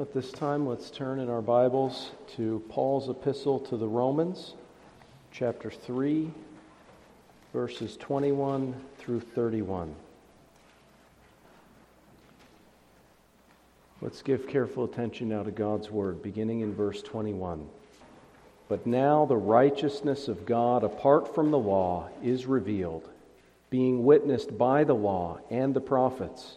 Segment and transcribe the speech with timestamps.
[0.00, 4.54] At this time, let's turn in our Bibles to Paul's epistle to the Romans,
[5.30, 6.30] chapter 3,
[7.52, 9.94] verses 21 through 31.
[14.00, 17.68] Let's give careful attention now to God's word, beginning in verse 21.
[18.70, 23.06] But now the righteousness of God apart from the law is revealed,
[23.68, 26.56] being witnessed by the law and the prophets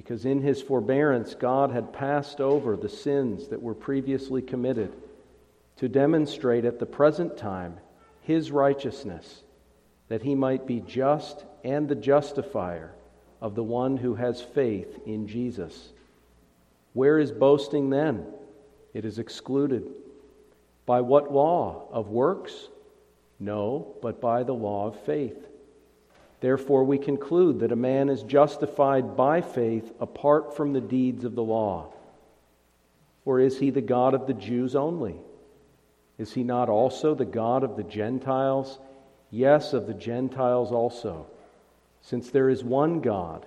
[0.00, 4.90] because in his forbearance, God had passed over the sins that were previously committed
[5.76, 7.76] to demonstrate at the present time
[8.22, 9.42] his righteousness,
[10.08, 12.94] that he might be just and the justifier
[13.42, 15.92] of the one who has faith in Jesus.
[16.94, 18.24] Where is boasting then?
[18.94, 19.84] It is excluded.
[20.86, 21.88] By what law?
[21.92, 22.54] Of works?
[23.38, 25.46] No, but by the law of faith.
[26.40, 31.34] Therefore, we conclude that a man is justified by faith apart from the deeds of
[31.34, 31.92] the law.
[33.24, 35.16] Or is he the God of the Jews only?
[36.18, 38.78] Is he not also the God of the Gentiles?
[39.30, 41.26] Yes, of the Gentiles also,
[42.00, 43.44] since there is one God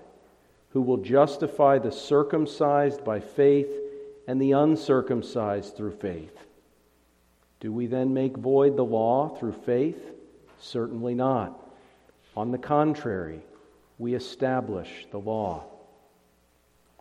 [0.70, 3.72] who will justify the circumcised by faith
[4.28, 6.36] and the uncircumcised through faith.
[7.60, 10.12] Do we then make void the law through faith?
[10.60, 11.63] Certainly not.
[12.36, 13.42] On the contrary,
[14.00, 15.66] we establish the law.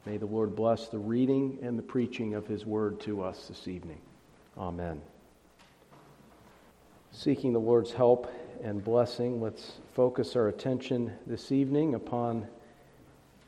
[0.04, 3.66] May the Lord bless the reading and the preaching of his word to us this
[3.66, 4.00] evening.
[4.58, 5.00] Amen.
[7.12, 8.30] Seeking the Lord's help
[8.62, 12.46] and blessing, let's focus our attention this evening upon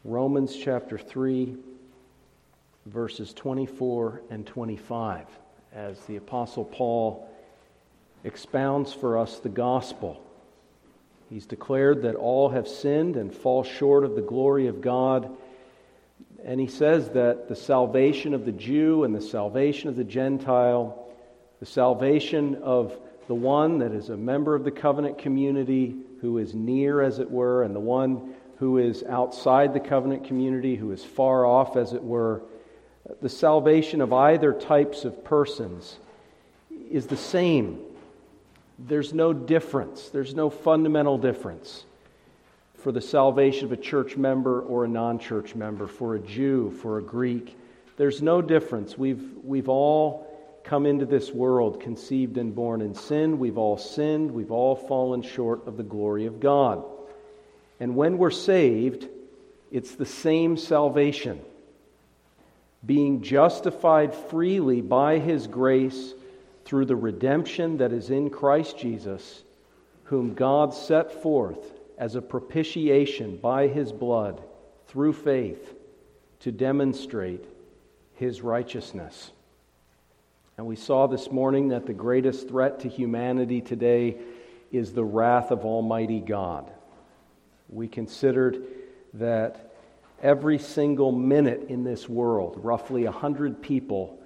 [0.04, 1.56] Romans chapter 3,
[2.86, 5.26] verses 24 and 25,
[5.74, 7.28] as the Apostle Paul
[8.22, 10.23] expounds for us the gospel
[11.30, 15.30] He's declared that all have sinned and fall short of the glory of God.
[16.44, 21.08] And he says that the salvation of the Jew and the salvation of the Gentile,
[21.60, 22.96] the salvation of
[23.26, 27.30] the one that is a member of the covenant community, who is near, as it
[27.30, 31.92] were, and the one who is outside the covenant community, who is far off, as
[31.92, 32.42] it were,
[33.20, 35.98] the salvation of either types of persons
[36.90, 37.80] is the same
[38.78, 41.84] there's no difference, there's no fundamental difference
[42.84, 46.70] for the salvation of a church member or a non church member, for a Jew,
[46.82, 47.56] for a Greek.
[47.96, 48.98] There's no difference.
[48.98, 50.26] We've, we've all
[50.64, 53.38] come into this world conceived and born in sin.
[53.38, 54.32] We've all sinned.
[54.32, 56.84] We've all fallen short of the glory of God.
[57.80, 59.08] And when we're saved,
[59.70, 61.40] it's the same salvation.
[62.84, 66.12] Being justified freely by His grace
[66.64, 69.42] through the redemption that is in Christ Jesus,
[70.04, 74.42] whom God set forth as a propitiation by his blood
[74.88, 75.74] through faith
[76.40, 77.44] to demonstrate
[78.14, 79.32] his righteousness.
[80.56, 84.18] And we saw this morning that the greatest threat to humanity today
[84.70, 86.70] is the wrath of Almighty God.
[87.68, 88.62] We considered
[89.14, 89.72] that
[90.22, 94.18] every single minute in this world, roughly 100 people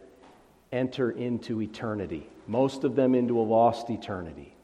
[0.73, 4.55] enter into eternity, most of them into a lost eternity.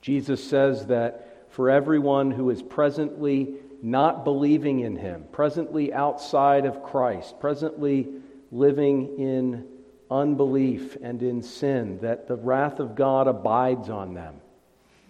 [0.00, 6.82] Jesus says that for everyone who is presently not believing in him, presently outside of
[6.82, 8.08] Christ, presently
[8.52, 9.66] living in
[10.10, 14.40] unbelief and in sin, that the wrath of God abides on them.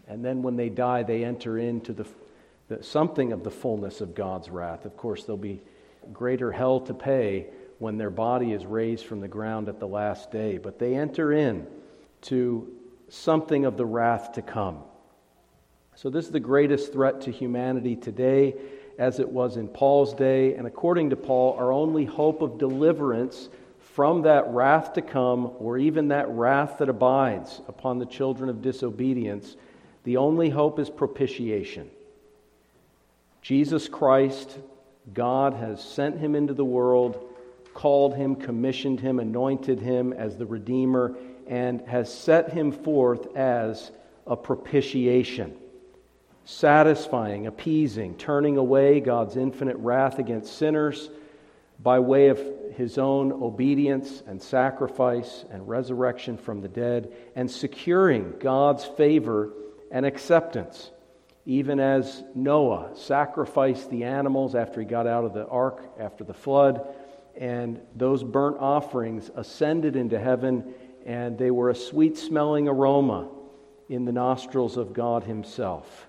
[0.07, 2.07] And then when they die, they enter into the,
[2.69, 4.85] the, something of the fullness of God's wrath.
[4.85, 5.61] Of course, there'll be
[6.13, 7.47] greater hell to pay
[7.81, 10.59] when their body is raised from the ground at the last day.
[10.59, 11.67] But they enter in
[12.23, 12.71] to
[13.09, 14.79] something of the wrath to come.
[15.97, 18.55] So, this is the greatest threat to humanity today,
[18.99, 20.55] as it was in Paul's day.
[20.55, 23.49] And according to Paul, our only hope of deliverance
[23.95, 28.63] from that wrath to come, or even that wrath that abides upon the children of
[28.63, 29.57] disobedience,
[30.05, 31.91] the only hope is propitiation.
[33.41, 34.59] Jesus Christ,
[35.15, 37.30] God has sent him into the world
[37.81, 41.17] called him, commissioned him, anointed him as the Redeemer,
[41.47, 43.91] and has set him forth as
[44.27, 45.57] a propitiation,
[46.45, 51.09] satisfying, appeasing, turning away God's infinite wrath against sinners
[51.83, 52.39] by way of
[52.77, 59.55] his own obedience and sacrifice and resurrection from the dead, and securing God's favor
[59.91, 60.91] and acceptance,
[61.47, 66.35] even as Noah sacrificed the animals after he got out of the ark after the
[66.35, 66.87] flood,
[67.37, 70.75] and those burnt offerings ascended into heaven,
[71.07, 73.29] and they were a sweet smelling aroma
[73.89, 76.09] in the nostrils of God Himself.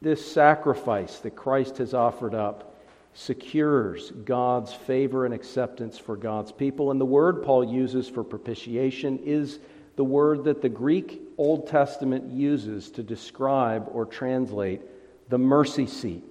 [0.00, 2.76] This sacrifice that Christ has offered up
[3.14, 6.92] secures God's favor and acceptance for God's people.
[6.92, 9.58] And the word Paul uses for propitiation is
[9.96, 14.82] the word that the Greek Old Testament uses to describe or translate
[15.28, 16.22] the mercy seat,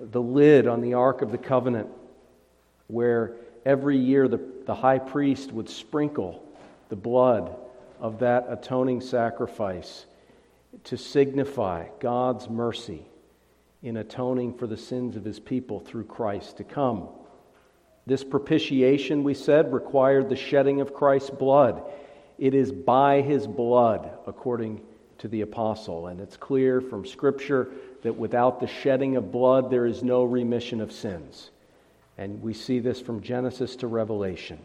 [0.00, 1.88] the lid on the Ark of the Covenant,
[2.90, 6.44] where every year the, the high priest would sprinkle
[6.88, 7.56] the blood
[8.00, 10.06] of that atoning sacrifice
[10.84, 13.06] to signify God's mercy
[13.82, 17.08] in atoning for the sins of his people through Christ to come.
[18.06, 21.82] This propitiation, we said, required the shedding of Christ's blood.
[22.38, 24.80] It is by his blood, according
[25.18, 26.06] to the apostle.
[26.06, 27.70] And it's clear from Scripture
[28.02, 31.50] that without the shedding of blood, there is no remission of sins.
[32.20, 34.58] And we see this from Genesis to Revelation.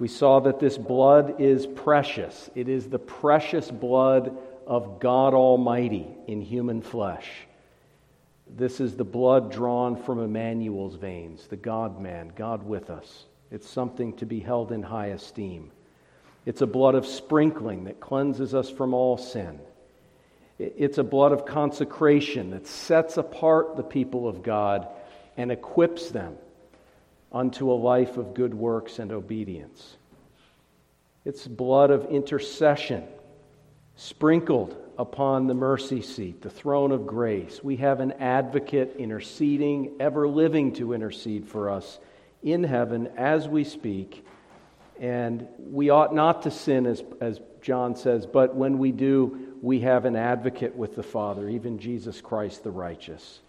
[0.00, 2.50] We saw that this blood is precious.
[2.56, 4.36] It is the precious blood
[4.66, 7.30] of God Almighty in human flesh.
[8.48, 13.26] This is the blood drawn from Emmanuel's veins, the God man, God with us.
[13.52, 15.70] It's something to be held in high esteem.
[16.46, 19.60] It's a blood of sprinkling that cleanses us from all sin.
[20.58, 24.88] It's a blood of consecration that sets apart the people of God
[25.36, 26.38] and equips them
[27.36, 29.96] unto a life of good works and obedience.
[31.26, 33.04] It's blood of intercession
[33.96, 37.62] sprinkled upon the mercy seat, the throne of grace.
[37.62, 41.98] We have an advocate interceding, ever living to intercede for us
[42.42, 44.24] in heaven as we speak.
[44.98, 49.80] And we ought not to sin, as, as John says, but when we do, we
[49.80, 53.40] have an advocate with the Father, even Jesus Christ the righteous,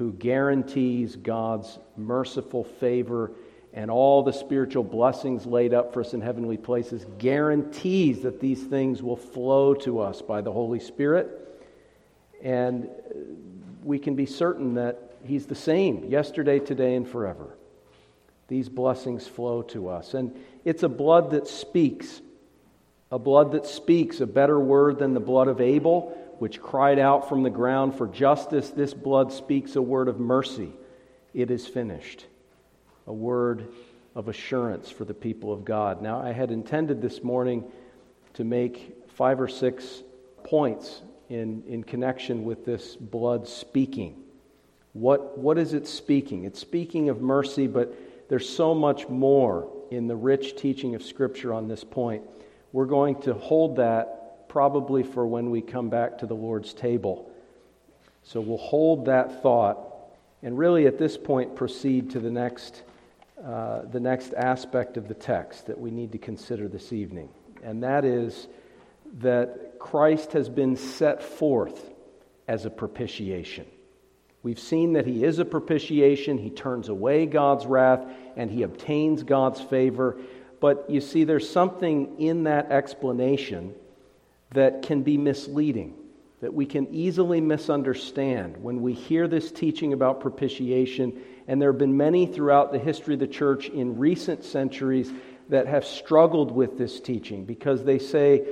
[0.00, 3.32] who guarantees God's merciful favor
[3.74, 8.62] and all the spiritual blessings laid up for us in heavenly places guarantees that these
[8.62, 11.28] things will flow to us by the Holy Spirit.
[12.42, 12.88] And
[13.84, 17.54] we can be certain that He's the same yesterday, today, and forever.
[18.48, 20.14] These blessings flow to us.
[20.14, 22.22] And it's a blood that speaks,
[23.12, 27.28] a blood that speaks a better word than the blood of Abel, which cried out
[27.28, 28.70] from the ground for justice.
[28.70, 30.72] This blood speaks a word of mercy.
[31.34, 32.24] It is finished
[33.06, 33.68] a word
[34.14, 36.00] of assurance for the people of God.
[36.00, 37.64] Now, I had intended this morning
[38.34, 40.02] to make five or six
[40.42, 44.16] points in, in connection with this blood speaking.
[44.94, 46.44] What, what is it speaking?
[46.44, 47.94] It's speaking of mercy, but
[48.30, 52.22] there's so much more in the rich teaching of Scripture on this point.
[52.72, 54.19] We're going to hold that
[54.50, 57.30] probably for when we come back to the Lord's table.
[58.24, 59.78] So we'll hold that thought
[60.42, 62.82] and really at this point proceed to the next
[63.42, 67.30] uh, the next aspect of the text that we need to consider this evening,
[67.62, 68.48] and that is
[69.20, 71.90] that Christ has been set forth
[72.46, 73.64] as a propitiation.
[74.42, 78.06] We've seen that he is a propitiation, he turns away God's wrath,
[78.36, 80.18] and he obtains God's favor.
[80.60, 83.74] But you see, there's something in that explanation
[84.52, 85.94] that can be misleading,
[86.40, 91.78] that we can easily misunderstand when we hear this teaching about propitiation and there have
[91.78, 95.10] been many throughout the history of the church in recent centuries
[95.48, 98.46] that have struggled with this teaching because they say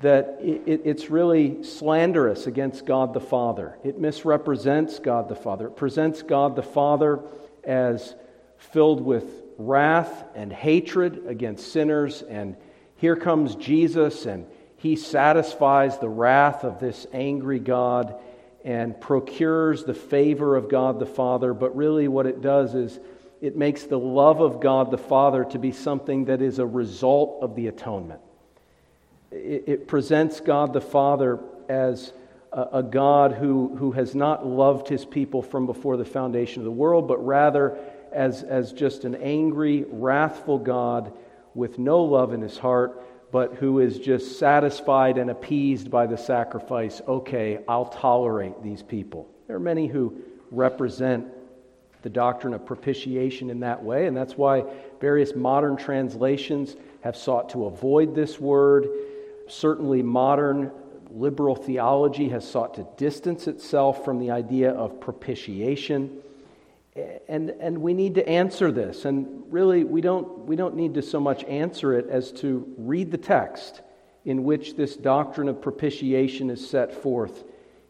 [0.00, 3.78] that it, it's really slanderous against God the Father.
[3.82, 5.68] It misrepresents God the Father.
[5.68, 7.20] It presents God the Father
[7.64, 8.14] as
[8.58, 9.24] filled with
[9.56, 12.20] wrath and hatred against sinners.
[12.20, 12.54] And
[12.96, 14.46] here comes Jesus, and
[14.84, 18.16] he satisfies the wrath of this angry God
[18.66, 23.00] and procures the favor of God the Father, but really what it does is
[23.40, 27.38] it makes the love of God the Father to be something that is a result
[27.40, 28.20] of the atonement.
[29.30, 32.12] It, it presents God the Father as
[32.52, 36.70] a, God who, who has not loved his people from before the foundation of the
[36.70, 37.78] world, but rather
[38.12, 41.10] as, as just an angry, wrathful God
[41.54, 43.00] with no love in his heart
[43.34, 47.02] but who is just satisfied and appeased by the sacrifice.
[47.08, 49.28] Okay, I'll tolerate these people.
[49.48, 50.18] There are many who
[50.52, 51.26] represent
[52.02, 54.62] the doctrine of propitiation in that way, and that's why
[55.00, 58.86] various modern translations have sought to avoid this word.
[59.48, 60.70] Certainly, modern
[61.10, 66.18] liberal theology has sought to distance itself from the idea of propitiation.
[67.28, 69.04] And, and we need to answer this.
[69.04, 73.10] And really, we don't, we don't need to so much answer it as to read
[73.10, 73.82] the text
[74.24, 77.44] in which this doctrine of propitiation is set forth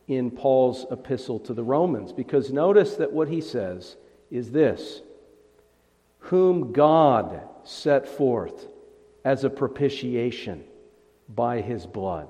[0.09, 2.13] in Paul's epistle to the Romans.
[2.13, 3.97] Because notice that what he says
[4.31, 5.03] is this
[6.19, 8.69] Whom God set forth
[9.25, 10.65] as a propitiation
[11.29, 12.29] by his blood.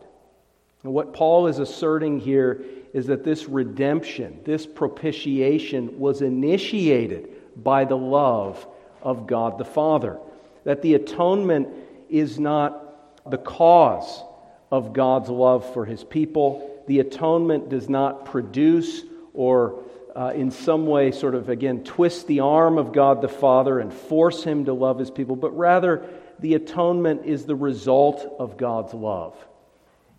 [0.84, 2.62] And what Paul is asserting here
[2.92, 8.64] is that this redemption, this propitiation, was initiated by the love
[9.02, 10.18] of God the Father.
[10.64, 11.68] That the atonement
[12.08, 14.22] is not the cause
[14.70, 16.82] of God's love for his people.
[16.86, 19.82] The atonement does not produce or
[20.14, 23.92] uh, in some way sort of again twist the arm of God the Father and
[23.92, 26.06] force him to love his people, but rather
[26.38, 29.34] the atonement is the result of God's love.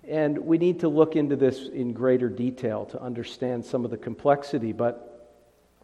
[0.08, 3.98] And we need to look into this in greater detail to understand some of the
[3.98, 4.72] complexity.
[4.72, 5.34] But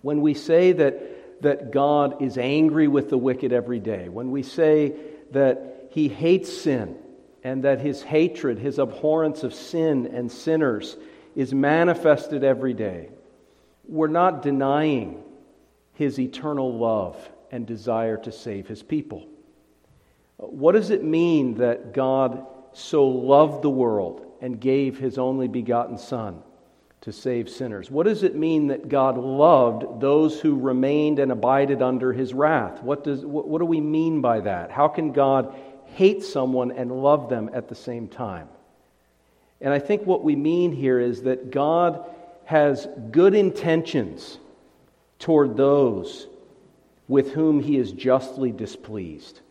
[0.02, 4.44] when we say that, that God is angry with the wicked every day, when we
[4.44, 4.94] say
[5.32, 6.98] that he hates sin
[7.44, 10.96] and that his hatred, his abhorrence of sin and sinners
[11.36, 13.10] is manifested every day,
[13.88, 15.24] we're not denying
[15.94, 19.28] his eternal love and desire to save his people.
[20.38, 25.98] What does it mean that God so loved the world and gave his only begotten
[25.98, 26.42] Son
[27.02, 27.90] to save sinners?
[27.90, 32.82] What does it mean that God loved those who remained and abided under his wrath?
[32.84, 34.72] What, does, what, what do we mean by that?
[34.72, 35.56] How can God
[35.96, 38.48] hate someone and love them at the same time?
[39.60, 42.06] And I think what we mean here is that God
[42.46, 44.40] has good intentions
[45.20, 46.28] toward those
[47.08, 49.42] with whom he is justly displeased.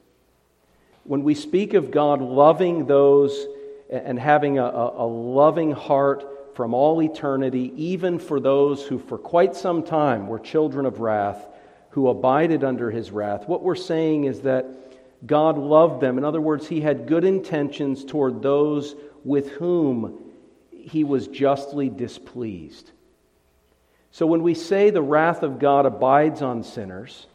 [1.04, 3.46] When we speak of God loving those
[3.90, 9.56] and having a, a, loving heart from all eternity, even for those who for quite
[9.56, 11.48] some time were children of wrath,
[11.90, 14.66] who abided under his wrath, what we're saying is that
[15.26, 16.18] God loved them.
[16.18, 20.18] In other words, he had good intentions toward those with whom
[20.70, 22.90] he was justly displeased.
[24.12, 27.26] So when we say the wrath of God abides on sinners,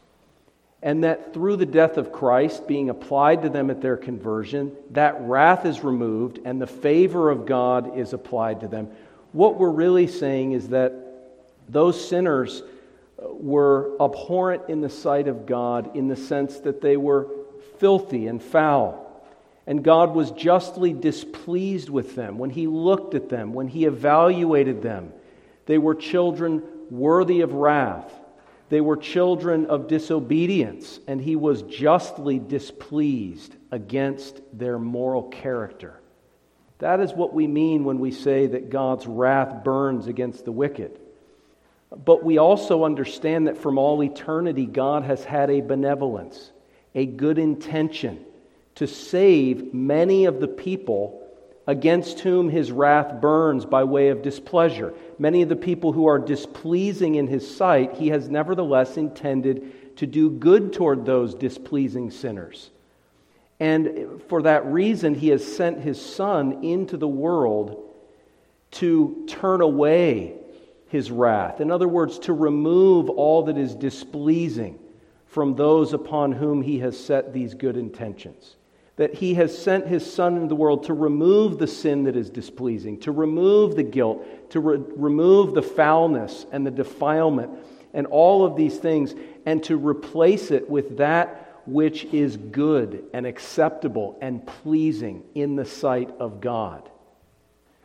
[0.82, 5.20] and that through the death of Christ being applied to them at their conversion, that
[5.20, 8.88] wrath is removed and the favor of God is applied to them.
[9.32, 10.92] What we're really saying is that
[11.68, 16.96] those sinners uh, were abhorrent in the sight of God in the sense that they
[16.96, 17.28] were
[17.78, 19.02] filthy and foul.
[19.66, 24.82] And God was justly displeased with them when He looked at them, when He evaluated
[24.82, 25.12] them.
[25.66, 28.12] They were children worthy of wrath.
[28.68, 36.00] They were children of disobedience, and He was justly displeased against their moral character.
[36.78, 40.98] That is what we mean when we say that God's wrath burns against the wicked.
[42.04, 46.50] But we also understand that from all eternity, God has had a benevolence,
[46.94, 48.24] a good intention
[48.74, 51.25] to save many of the people
[51.66, 54.94] against whom his wrath burns by way of displeasure.
[55.18, 60.06] Many of the people who are displeasing in his sight, he has nevertheless intended to
[60.06, 62.70] do good toward those displeasing sinners.
[63.58, 67.82] And for that reason, he has sent his Son into the world
[68.72, 70.34] to turn away
[70.88, 71.60] his wrath.
[71.60, 74.78] In other words, to remove all that is displeasing
[75.26, 78.56] from those upon whom he has set these good intentions.
[78.96, 82.30] That he has sent his Son into the world to remove the sin that is
[82.30, 87.50] displeasing, to remove the guilt, to re- remove the foulness and the defilement
[87.92, 93.26] and all of these things, and to replace it with that which is good and
[93.26, 96.88] acceptable and pleasing in the sight of God.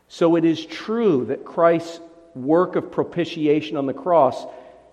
[0.08, 2.00] So it is true that Christ's
[2.36, 4.46] work of propitiation on the cross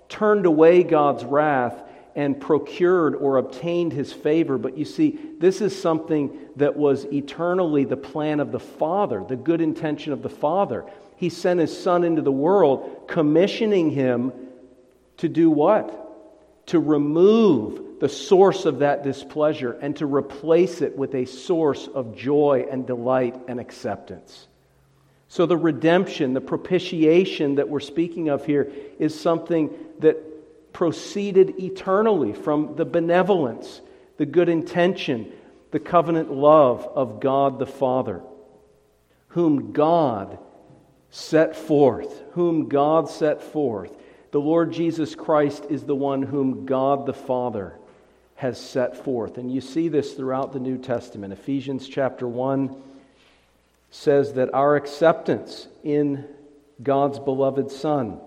[0.09, 1.83] turned away God's wrath
[2.19, 4.59] and procured or obtained his favor.
[4.59, 9.37] But you see, this is something that was eternally the plan of the Father, the
[9.37, 10.85] good intention of the Father.
[11.15, 14.33] He sent his Son into the world, commissioning him
[15.19, 16.67] to do what?
[16.67, 22.17] To remove the source of that displeasure and to replace it with a source of
[22.17, 24.49] joy and delight and acceptance.
[25.29, 29.71] So, the redemption, the propitiation that we're speaking of here is something
[30.01, 30.28] that
[30.79, 33.81] proceeded eternally from the benevolence,
[34.17, 35.29] the good intention,
[35.73, 38.23] the covenant love of God the Father,
[39.31, 40.39] whom God
[41.11, 43.91] set forth, whom God set forth.
[44.31, 47.75] The Lord Jesus Christ is the one whom God the Father
[48.37, 49.37] has set forth.
[49.37, 51.33] And you see this throughout the New Testament.
[51.33, 52.73] Ephesians chapter 1
[53.91, 56.25] says that our acceptance in
[56.81, 58.21] God's beloved Son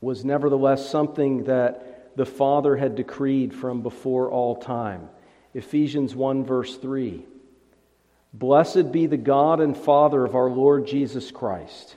[0.00, 5.08] was nevertheless something that the Father had decreed from before all time.
[5.54, 7.24] Ephesians 1, verse 3.
[8.32, 11.96] Blessed be the God and Father of our Lord Jesus Christ,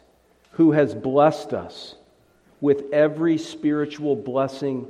[0.51, 1.95] who has blessed us
[2.61, 4.87] with every spiritual blessing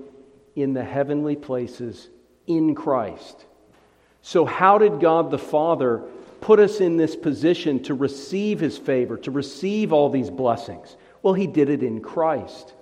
[0.55, 2.09] in the heavenly places
[2.45, 3.45] in Christ.
[4.21, 6.03] So, how did God the Father
[6.41, 10.95] put us in this position to receive his favor, to receive all these blessings?
[11.23, 12.73] Well, he did it in Christ.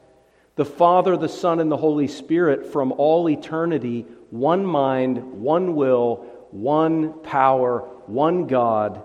[0.60, 6.25] The Father, the Son, and the Holy Spirit from all eternity, one mind, one will,
[6.51, 9.01] one power, one God,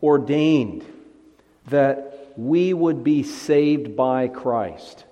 [0.00, 0.84] ordained
[1.66, 5.04] that we would be saved by Christ.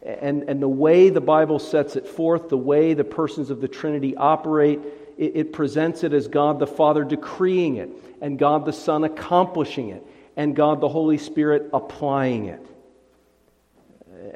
[0.00, 3.66] And, and the way the Bible sets it forth, the way the persons of the
[3.66, 4.78] Trinity operate,
[5.18, 7.90] it, it presents it as God the Father decreeing it,
[8.20, 12.64] and God the Son accomplishing it, and God the Holy Spirit applying it.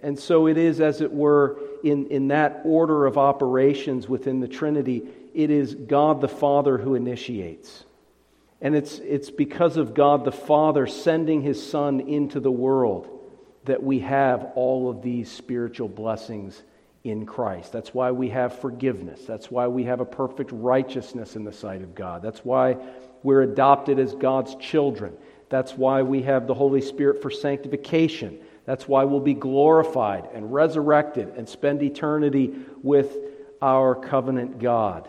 [0.04, 4.46] And so it is, as it were, in, in that order of operations within the
[4.46, 7.84] Trinity, it is God the Father who initiates.
[8.60, 13.08] And it's, it's because of God the Father sending his Son into the world
[13.64, 16.62] that we have all of these spiritual blessings
[17.02, 17.72] in Christ.
[17.72, 19.24] That's why we have forgiveness.
[19.24, 22.20] That's why we have a perfect righteousness in the sight of God.
[22.20, 22.76] That's why
[23.22, 25.14] we're adopted as God's children.
[25.48, 28.38] That's why we have the Holy Spirit for sanctification.
[28.64, 33.16] That's why we'll be glorified and resurrected and spend eternity with
[33.60, 35.08] our covenant God.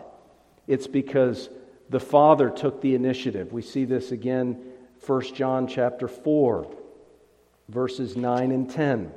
[0.66, 1.48] It's because
[1.88, 3.52] the Father took the initiative.
[3.52, 4.72] We see this again
[5.06, 6.66] 1 John chapter 4
[7.68, 9.12] verses 9 and 10.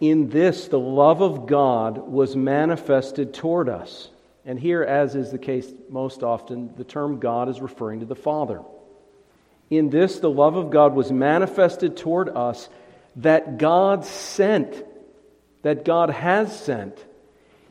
[0.00, 4.10] In this, the love of God was manifested toward us.
[4.44, 8.14] And here, as is the case most often, the term God is referring to the
[8.14, 8.62] Father.
[9.70, 12.68] In this, the love of God was manifested toward us
[13.16, 14.84] that God sent,
[15.62, 17.04] that God has sent,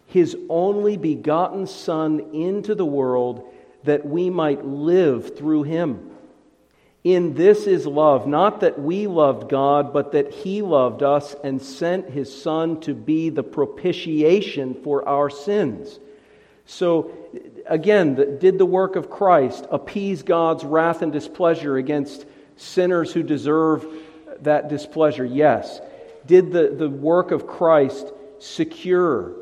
[0.05, 3.51] his only begotten Son into the world
[3.83, 6.11] that we might live through him.
[7.03, 11.61] In this is love, not that we loved God, but that He loved us and
[11.61, 16.01] sent His Son to be the propitiation for our sins.
[16.65, 17.11] So,
[17.69, 22.25] again, did the work of Christ appease God's wrath and displeasure against
[22.55, 23.85] sinners who deserve
[24.41, 25.25] that displeasure?
[25.25, 25.79] Yes.
[26.25, 29.33] Did the, the work of Christ secure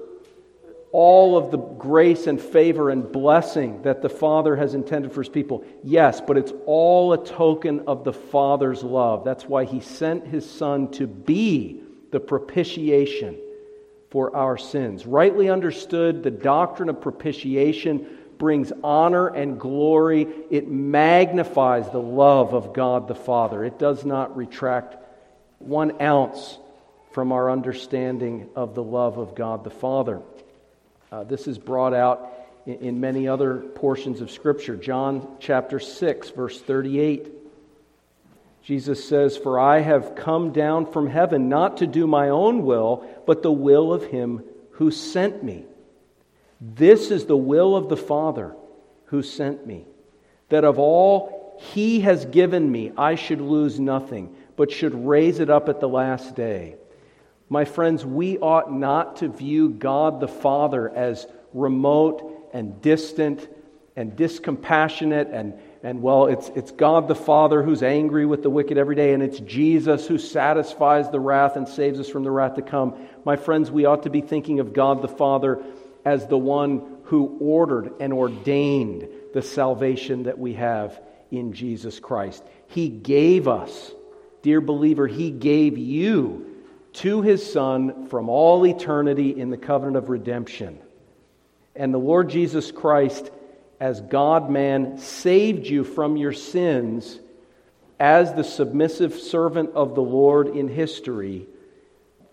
[0.92, 5.30] all of the grace and favor and blessing that the Father has intended for his
[5.30, 5.66] people?
[5.84, 9.24] Yes, but it's all a token of the Father's love.
[9.24, 13.38] That's why he sent his Son to be the propitiation
[14.16, 15.06] for our sins.
[15.06, 20.26] Rightly understood, the doctrine of propitiation brings honor and glory.
[20.50, 23.66] It magnifies the love of God the Father.
[23.66, 24.96] It does not retract
[25.60, 26.58] one ounce
[27.12, 30.22] from our understanding of the love of God the Father.
[31.12, 32.32] Uh, this is brought out
[32.66, 34.78] in, in many other portions of Scripture.
[34.78, 37.34] John chapter 6, verse 38.
[38.66, 43.08] Jesus says, For I have come down from heaven not to do my own will,
[43.28, 45.66] but the will of him who sent me.
[46.60, 48.56] This is the will of the Father
[49.06, 49.86] who sent me,
[50.50, 55.52] that of all he has given me, I should lose nothing, but should raise it
[55.52, 56.76] up at the last day.
[57.50, 63.48] My friends, we ought not to view God the Father as remote and distant
[63.96, 65.54] and discompassionate and,
[65.86, 69.22] and well, it's, it's God the Father who's angry with the wicked every day, and
[69.22, 72.96] it's Jesus who satisfies the wrath and saves us from the wrath to come.
[73.24, 75.64] My friends, we ought to be thinking of God the Father
[76.04, 82.44] as the one who ordered and ordained the salvation that we have in Jesus Christ.
[82.66, 83.92] He gave us,
[84.42, 90.10] dear believer, He gave you to his Son from all eternity in the covenant of
[90.10, 90.80] redemption.
[91.76, 93.30] And the Lord Jesus Christ,
[93.80, 97.20] as God man, saved you from your sins
[98.00, 101.48] as the submissive servant of the Lord in history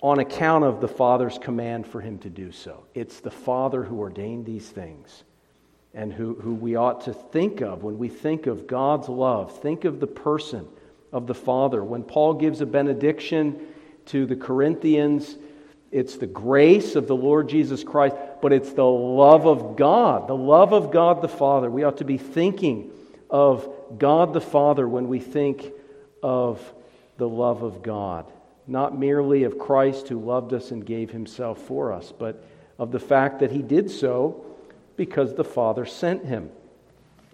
[0.01, 2.85] on account of the Father's command for him to do so.
[2.95, 5.23] It's the Father who ordained these things
[5.95, 9.61] and who, who we ought to think of when we think of God's love.
[9.61, 10.67] Think of the person
[11.13, 11.85] of the Father.
[11.85, 13.69] When Paul gives a benediction,
[14.07, 15.37] to the Corinthians.
[15.91, 20.37] It's the grace of the Lord Jesus Christ, but it's the love of God, the
[20.37, 21.71] love of God the Father.
[21.71, 22.91] We ought to be thinking
[23.31, 25.65] of God the Father when we think
[26.23, 26.61] of
[27.17, 28.27] the love of God.
[28.67, 32.45] Not merely of Christ who loved us and gave himself for us, but
[32.79, 34.45] of the fact that he did so
[34.97, 36.51] because the Father sent him.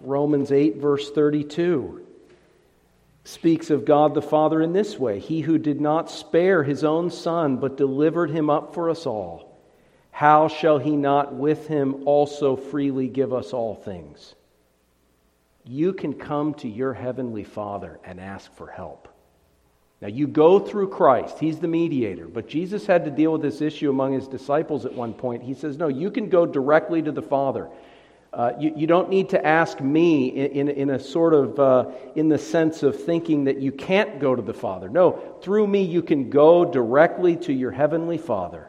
[0.01, 2.05] Romans 8, verse 32
[3.23, 7.09] speaks of God the Father in this way He who did not spare his own
[7.09, 9.48] Son, but delivered him up for us all,
[10.19, 14.35] how shall he not with him also freely give us all things?
[15.63, 19.07] You can come to your heavenly Father and ask for help.
[20.01, 23.61] Now, you go through Christ, He's the mediator, but Jesus had to deal with this
[23.61, 25.41] issue among His disciples at one point.
[25.41, 27.69] He says, No, you can go directly to the Father.
[28.33, 31.91] Uh, you, you, don't need to ask me in, in, in a sort of, uh,
[32.15, 34.89] in the sense of thinking that you can't go to the Father.
[34.89, 38.68] No, through me you can go directly to your Heavenly Father.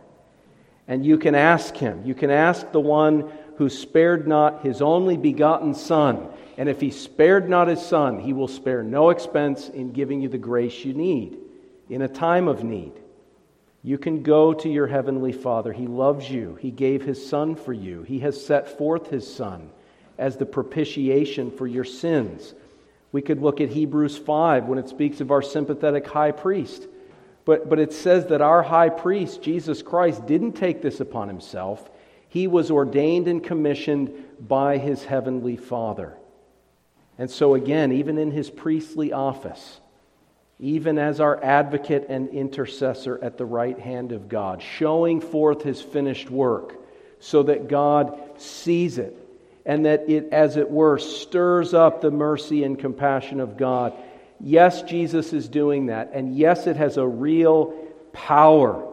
[0.91, 2.03] And you can ask Him.
[2.05, 6.29] You can ask the one who spared not His only begotten Son
[6.61, 10.29] and if he spared not his son, he will spare no expense in giving you
[10.29, 11.39] the grace you need
[11.89, 12.93] in a time of need.
[13.83, 15.73] You can go to your heavenly Father.
[15.73, 16.57] He loves you.
[16.57, 18.03] He gave his son for you.
[18.03, 19.71] He has set forth his son
[20.19, 22.53] as the propitiation for your sins.
[23.11, 26.87] We could look at Hebrews 5 when it speaks of our sympathetic high priest.
[27.45, 31.91] But, but it says that our high priest, Jesus Christ, didn't take this upon himself.
[32.29, 36.17] He was ordained and commissioned by his heavenly Father.
[37.19, 39.81] And so, again, even in his priestly office,
[40.59, 45.81] even as our advocate and intercessor at the right hand of God, showing forth his
[45.81, 46.77] finished work
[47.19, 49.17] so that God sees it
[49.65, 53.95] and that it, as it were, stirs up the mercy and compassion of God.
[54.43, 56.11] Yes, Jesus is doing that.
[56.13, 57.75] And yes, it has a real
[58.13, 58.87] power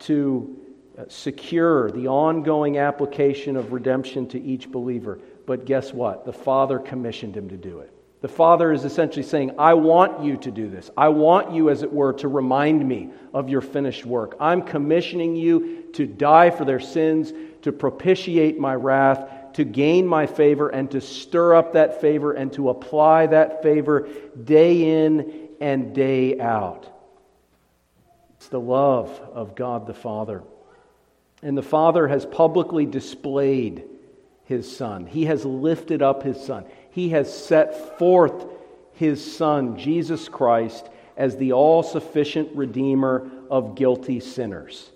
[0.00, 0.56] to
[0.96, 5.18] uh, secure the ongoing application of redemption to each believer.
[5.46, 6.24] But guess what?
[6.24, 7.90] The Father commissioned him to do it.
[8.20, 10.90] The Father is essentially saying, I want you to do this.
[10.96, 14.36] I want you, as it were, to remind me of your finished work.
[14.40, 20.26] I'm commissioning you to die for their sins, to propitiate my wrath, to gain my
[20.26, 24.08] favor, and to stir up that favor and to apply that favor
[24.42, 26.88] day in and day out.
[28.36, 30.42] It's the love of God the Father.
[31.42, 33.84] And the Father has publicly displayed
[34.44, 35.06] his Son.
[35.06, 36.64] He has lifted up his Son.
[36.90, 38.46] He has set forth
[38.94, 44.90] his Son, Jesus Christ, as the all sufficient Redeemer of guilty sinners.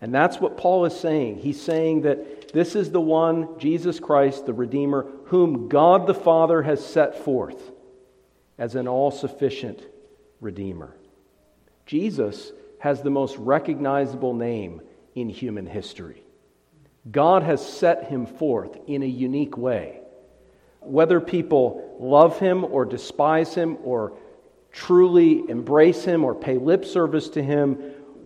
[0.00, 1.38] And that's what Paul is saying.
[1.38, 6.62] He's saying that this is the one, Jesus Christ, the Redeemer, whom God the Father
[6.62, 7.72] has set forth
[8.58, 9.80] as an all sufficient
[10.40, 10.96] Redeemer.
[11.86, 14.80] Jesus has the most recognizable name
[15.14, 16.22] in human history.
[17.10, 20.00] God has set him forth in a unique way.
[20.80, 24.12] Whether people love him or despise him or
[24.72, 27.74] truly embrace him or pay lip service to him,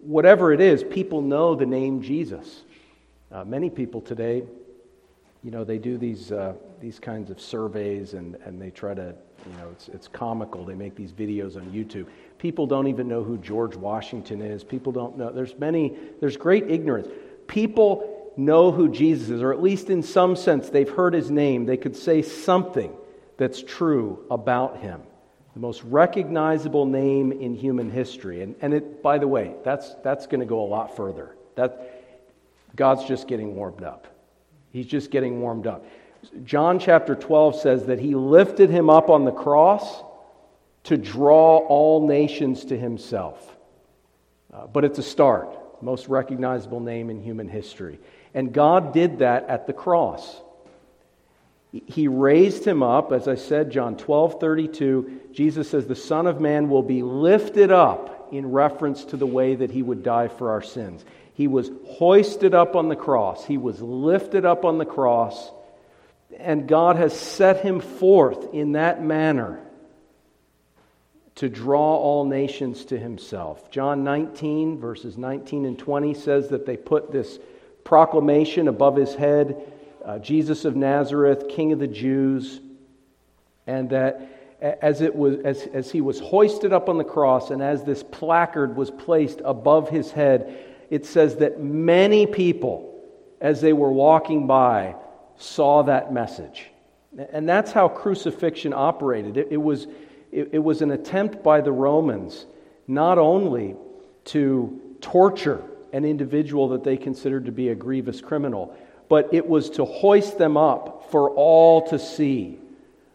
[0.02, 2.62] whatever it is, people know the name Jesus.
[3.34, 4.44] Uh, many people today,
[5.42, 9.12] you know, they do these, uh, these kinds of surveys and, and they try to,
[9.44, 10.64] you know, it's, it's comical.
[10.64, 12.06] They make these videos on YouTube.
[12.38, 14.62] People don't even know who George Washington is.
[14.62, 15.32] People don't know.
[15.32, 17.08] There's many, there's great ignorance.
[17.48, 21.66] People know who Jesus is, or at least in some sense they've heard his name,
[21.66, 22.94] they could say something
[23.36, 25.02] that's true about him.
[25.54, 28.42] The most recognizable name in human history.
[28.42, 31.34] And, and it, by the way, that's, that's going to go a lot further.
[31.56, 31.93] That,
[32.76, 34.06] God's just getting warmed up.
[34.70, 35.84] He's just getting warmed up.
[36.44, 40.02] John chapter 12 says that he lifted him up on the cross
[40.84, 43.56] to draw all nations to himself.
[44.52, 47.98] Uh, but it's a start, most recognizable name in human history.
[48.34, 50.40] And God did that at the cross.
[51.86, 55.20] He raised him up, as I said, John 12 32.
[55.32, 59.56] Jesus says, The Son of Man will be lifted up in reference to the way
[59.56, 61.04] that he would die for our sins.
[61.34, 65.50] He was hoisted up on the cross, he was lifted up on the cross,
[66.38, 69.60] and God has set him forth in that manner
[71.36, 73.70] to draw all nations to himself.
[73.70, 77.38] John 19, verses 19 and 20 says that they put this
[77.82, 79.72] proclamation above his head
[80.04, 82.60] uh, Jesus of Nazareth, King of the Jews,
[83.66, 84.28] and that
[84.60, 88.02] as, it was, as, as he was hoisted up on the cross and as this
[88.02, 93.02] placard was placed above his head, it says that many people,
[93.40, 94.94] as they were walking by,
[95.36, 96.70] saw that message.
[97.32, 99.36] And that's how crucifixion operated.
[99.36, 99.88] It, it was,
[100.30, 102.46] it, it was an attempt by the Romans
[102.86, 103.74] not only
[104.26, 108.72] to torture an individual that they considered to be a grievous criminal,
[109.08, 112.56] but it was to hoist them up for all to see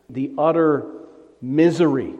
[0.09, 0.85] the utter
[1.41, 2.13] misery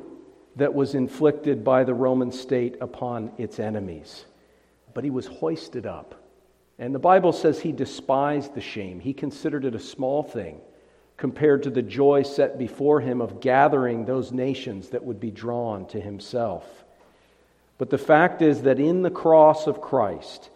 [0.56, 4.24] that was inflicted by the Roman state upon its enemies.
[5.00, 6.22] But he was hoisted up.
[6.78, 9.00] And the Bible says he despised the shame.
[9.00, 10.60] He considered it a small thing
[11.16, 15.86] compared to the joy set before him of gathering those nations that would be drawn
[15.86, 16.66] to himself.
[17.78, 20.50] But the fact is that in the cross of Christ,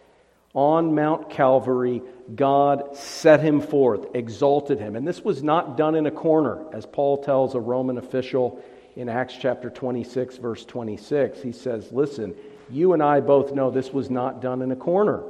[0.53, 2.01] On Mount Calvary,
[2.36, 4.97] God set him forth, exalted him.
[4.97, 8.62] And this was not done in a corner, as Paul tells a Roman official
[8.97, 11.41] in Acts chapter 26, verse 26.
[11.41, 12.36] He says, Listen,
[12.73, 15.23] you and I both know this was not done in a corner.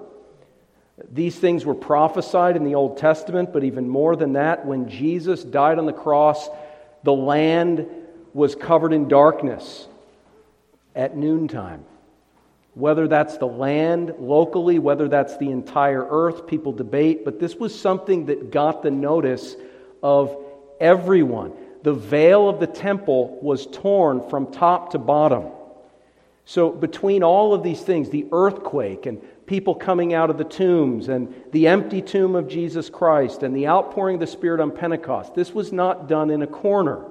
[1.11, 5.43] These things were prophesied in the Old Testament, but even more than that, when Jesus
[5.43, 6.49] died on the cross,
[7.03, 7.87] the land
[8.33, 9.87] was covered in darkness
[10.95, 11.83] at noontime.
[12.75, 17.79] Whether that's the land locally, whether that's the entire earth, people debate, but this was
[17.79, 19.55] something that got the notice
[20.01, 20.35] of
[20.79, 21.53] everyone.
[21.83, 25.45] The veil of the temple was torn from top to bottom.
[26.45, 31.07] So, between all of these things, the earthquake and people coming out of the tombs
[31.07, 35.35] and the empty tomb of Jesus Christ and the outpouring of the Spirit on Pentecost,
[35.35, 37.05] this was not done in a corner.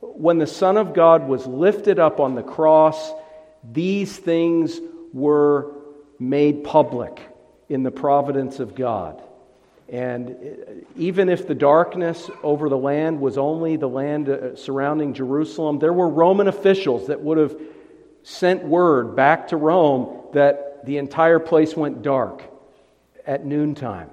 [0.00, 3.12] When the Son of God was lifted up on the cross,
[3.70, 4.80] these things
[5.12, 5.72] were
[6.18, 7.20] made public
[7.68, 9.22] in the providence of God.
[9.88, 15.78] And even if the darkness over the land was only the land uh, surrounding Jerusalem,
[15.78, 17.54] there were Roman officials that would have
[18.22, 22.42] sent word back to Rome that the entire place went dark
[23.26, 24.10] at noontime.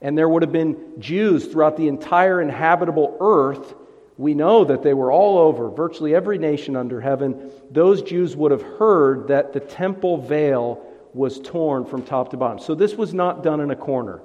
[0.00, 3.74] And there would have been Jews throughout the entire inhabitable earth.
[4.18, 7.50] We know that they were all over, virtually every nation under heaven.
[7.70, 10.84] Those Jews would have heard that the temple veil
[11.14, 12.58] was torn from top to bottom.
[12.58, 14.20] So this was not done in a corner.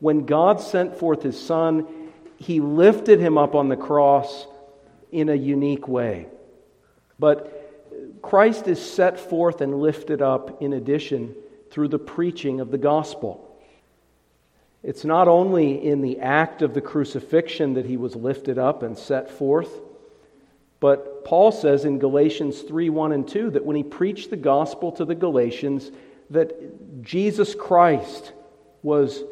[0.00, 1.86] When God sent forth his son,
[2.36, 4.46] he lifted him up on the cross
[5.10, 6.28] in a unique way.
[7.18, 7.57] But
[8.22, 11.34] Christ is set forth and lifted up in addition
[11.70, 13.44] through the preaching of the gospel.
[14.82, 18.96] It's not only in the act of the crucifixion that he was lifted up and
[18.96, 19.70] set forth,
[20.80, 24.92] but Paul says in Galatians 3 1 and 2 that when he preached the gospel
[24.92, 25.90] to the Galatians,
[26.30, 28.32] that Jesus Christ
[28.82, 29.24] was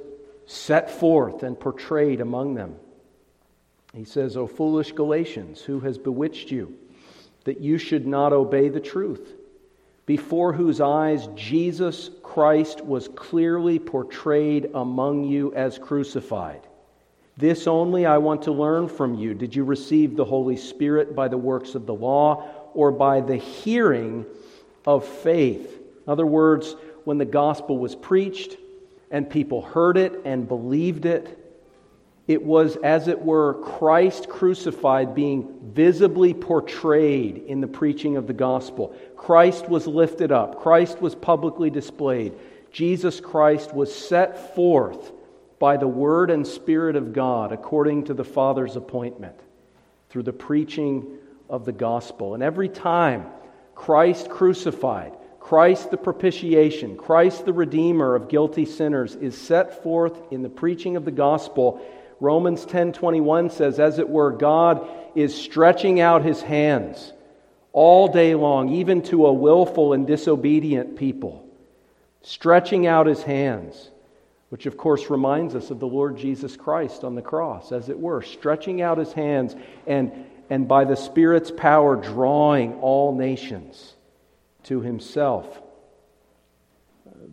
[0.46, 2.76] set forth and portrayed among them.
[3.94, 6.76] He says, O foolish Galatians, who has bewitched you
[7.46, 9.32] that you should not obey the truth,
[10.04, 16.60] before whose eyes Jesus Christ was clearly portrayed among you as crucified?
[17.36, 19.32] This only I want to learn from you.
[19.32, 23.36] Did you receive the Holy Spirit by the works of the law or by the
[23.36, 24.26] hearing
[24.86, 25.80] of faith?
[26.06, 28.56] In other words, when the gospel was preached,
[29.10, 31.45] and people heard it and believed it.
[32.26, 38.32] It was, as it were, Christ crucified being visibly portrayed in the preaching of the
[38.32, 38.96] gospel.
[39.16, 42.34] Christ was lifted up, Christ was publicly displayed.
[42.72, 45.12] Jesus Christ was set forth
[45.58, 49.38] by the Word and Spirit of God according to the Father's appointment
[50.10, 51.06] through the preaching
[51.48, 52.34] of the gospel.
[52.34, 53.26] And every time
[53.74, 60.42] Christ crucified, Christ the propitiation, Christ the redeemer of guilty sinners is set forth in
[60.42, 61.80] the preaching of the gospel.
[62.20, 67.12] Romans 10:21 says as it were God is stretching out his hands
[67.72, 71.44] all day long even to a willful and disobedient people.
[72.22, 73.90] Stretching out his hands,
[74.48, 77.98] which of course reminds us of the Lord Jesus Christ on the cross as it
[77.98, 79.54] were, stretching out his hands
[79.86, 80.10] and
[80.48, 83.94] and by the Spirit's power drawing all nations
[84.64, 85.60] to himself.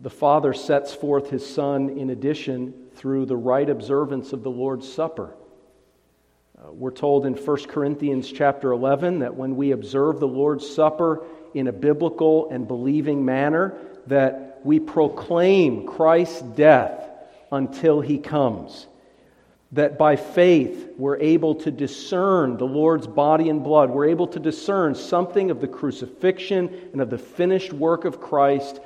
[0.02, 4.90] The Father sets forth his Son in addition through the right observance of the Lord's
[4.90, 5.34] Supper.
[6.58, 11.22] Uh, we're told in 1 Corinthians chapter 11 that when we observe the Lord's Supper
[11.52, 17.06] in a biblical and believing manner, that we proclaim Christ's death
[17.52, 18.86] until he comes
[19.72, 23.90] that by faith we're able to discern the Lord's body and blood.
[23.90, 28.80] We're able to discern something of the crucifixion and of the finished work of Christ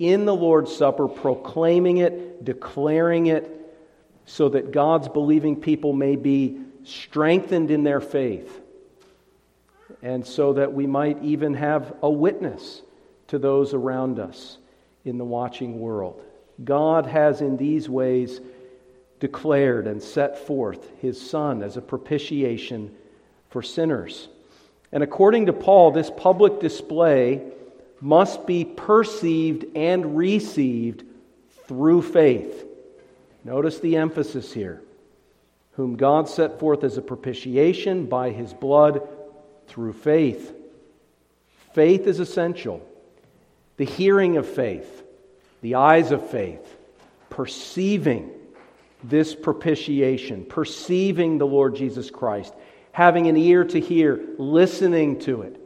[0.00, 3.58] in the Lord's Supper, proclaiming it, declaring it,
[4.30, 8.60] so that God's believing people may be strengthened in their faith,
[10.02, 12.80] and so that we might even have a witness
[13.26, 14.56] to those around us
[15.04, 16.22] in the watching world.
[16.62, 18.40] God has, in these ways,
[19.18, 22.94] declared and set forth his Son as a propitiation
[23.48, 24.28] for sinners.
[24.92, 27.42] And according to Paul, this public display
[28.00, 31.02] must be perceived and received
[31.66, 32.66] through faith.
[33.44, 34.82] Notice the emphasis here.
[35.72, 39.08] Whom God set forth as a propitiation by his blood
[39.66, 40.54] through faith.
[41.74, 42.86] Faith is essential.
[43.76, 45.04] The hearing of faith,
[45.62, 46.76] the eyes of faith,
[47.30, 48.30] perceiving
[49.02, 52.52] this propitiation, perceiving the Lord Jesus Christ,
[52.92, 55.60] having an ear to hear, listening to it.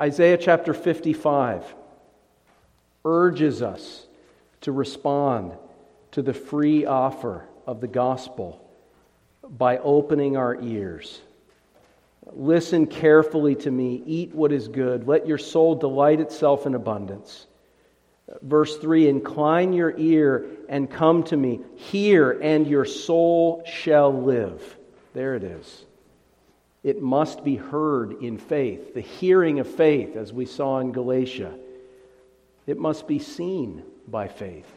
[0.00, 1.62] Isaiah chapter 55
[3.04, 4.06] urges us
[4.62, 5.52] to respond
[6.12, 8.64] to the free offer of the gospel
[9.48, 11.20] by opening our ears.
[12.32, 17.46] Listen carefully to me, eat what is good, let your soul delight itself in abundance.
[18.42, 21.60] Verse 3 Incline your ear and come to me.
[21.76, 24.76] Hear, and your soul shall live.
[25.14, 25.86] There it is.
[26.82, 31.54] It must be heard in faith, the hearing of faith, as we saw in Galatia.
[32.66, 34.70] It must be seen by faith.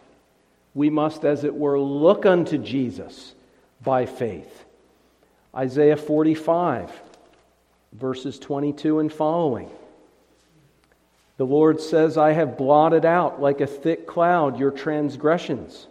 [0.73, 3.33] We must, as it were, look unto Jesus
[3.83, 4.65] by faith.
[5.55, 6.89] Isaiah 45,
[7.93, 9.69] verses 22 and following.
[11.37, 15.87] The Lord says, I have blotted out like a thick cloud your transgressions,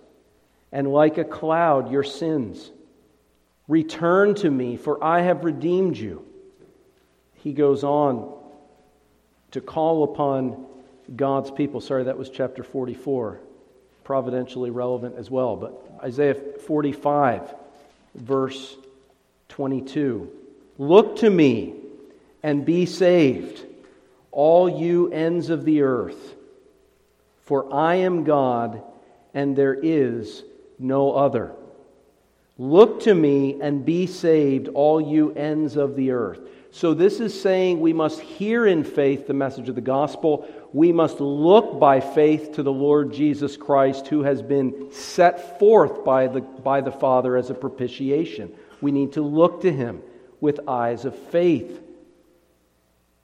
[0.72, 2.70] and like a cloud your sins.
[3.68, 6.24] Return to me, for I have redeemed you.
[7.34, 8.32] He goes on
[9.50, 10.66] to call upon
[11.14, 11.80] God's people.
[11.80, 13.40] Sorry, that was chapter 44,
[14.10, 15.54] providentially relevant as well.
[15.54, 17.54] But Isaiah 45,
[18.16, 18.76] verse
[19.50, 20.28] 22
[20.78, 21.74] Look to me
[22.42, 23.64] and be saved
[24.32, 26.34] all you ends of the earth,
[27.44, 28.82] for I am God
[29.32, 30.42] and there is
[30.76, 31.52] no other.
[32.58, 36.40] Look to me and be saved, all you ends of the earth.
[36.72, 40.48] So, this is saying we must hear in faith the message of the gospel.
[40.72, 46.04] We must look by faith to the Lord Jesus Christ, who has been set forth
[46.04, 48.52] by the, by the Father as a propitiation.
[48.80, 50.02] We need to look to him
[50.40, 51.82] with eyes of faith.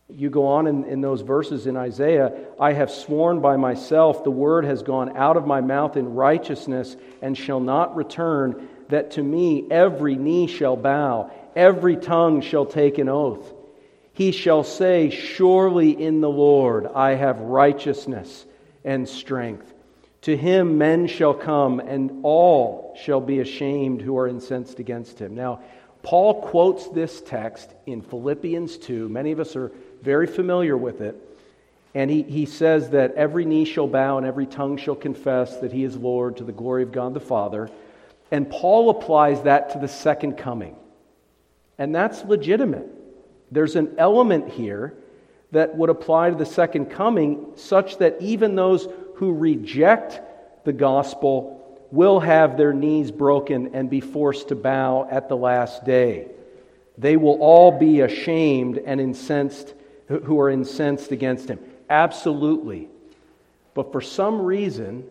[0.09, 4.30] You go on in, in those verses in Isaiah I have sworn by myself, the
[4.30, 9.22] word has gone out of my mouth in righteousness and shall not return, that to
[9.22, 13.53] me every knee shall bow, every tongue shall take an oath.
[14.12, 18.45] He shall say, Surely in the Lord I have righteousness
[18.85, 19.73] and strength.
[20.23, 25.35] To him men shall come, and all shall be ashamed who are incensed against him.
[25.35, 25.61] Now,
[26.03, 29.09] Paul quotes this text in Philippians 2.
[29.09, 31.16] Many of us are very familiar with it.
[31.95, 35.73] And he, he says that every knee shall bow and every tongue shall confess that
[35.73, 37.71] he is Lord to the glory of God the Father.
[38.31, 40.77] And Paul applies that to the second coming.
[41.78, 42.86] And that's legitimate.
[43.50, 44.94] There's an element here
[45.52, 50.20] that would apply to the second coming, such that even those who reject
[50.64, 55.84] the gospel will have their knees broken and be forced to bow at the last
[55.84, 56.28] day.
[56.98, 59.74] They will all be ashamed and incensed
[60.08, 61.58] who are incensed against him.
[61.90, 62.88] Absolutely.
[63.74, 65.04] But for some reason,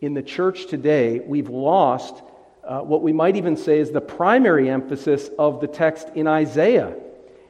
[0.00, 2.22] in the church today, we've lost
[2.70, 6.94] uh, what we might even say is the primary emphasis of the text in Isaiah.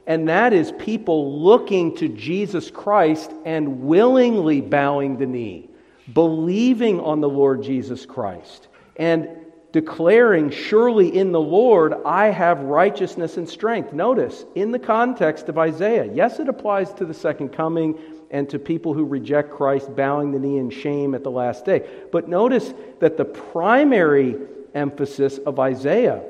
[0.07, 5.69] And that is people looking to Jesus Christ and willingly bowing the knee,
[6.11, 9.29] believing on the Lord Jesus Christ, and
[9.71, 13.93] declaring, Surely in the Lord I have righteousness and strength.
[13.93, 17.95] Notice, in the context of Isaiah, yes, it applies to the second coming
[18.31, 21.87] and to people who reject Christ, bowing the knee in shame at the last day.
[22.11, 24.35] But notice that the primary
[24.73, 26.23] emphasis of Isaiah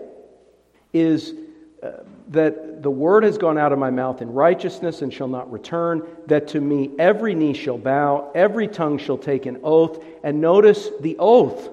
[0.94, 1.34] is
[1.84, 1.92] uh,
[2.30, 6.08] that the word has gone out of my mouth in righteousness and shall not return,
[6.28, 10.04] that to me every knee shall bow, every tongue shall take an oath.
[10.24, 11.70] And notice the oath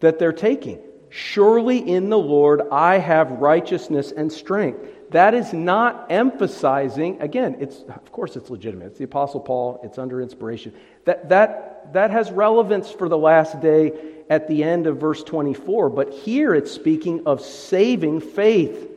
[0.00, 0.80] that they're taking.
[1.08, 4.80] Surely in the Lord I have righteousness and strength.
[5.10, 8.86] That is not emphasizing, again, it's, of course it's legitimate.
[8.86, 10.74] It's the Apostle Paul, it's under inspiration.
[11.04, 13.92] That, that, that has relevance for the last day
[14.28, 18.90] at the end of verse 24, but here it's speaking of saving faith,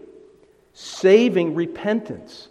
[0.74, 2.48] saving repentance,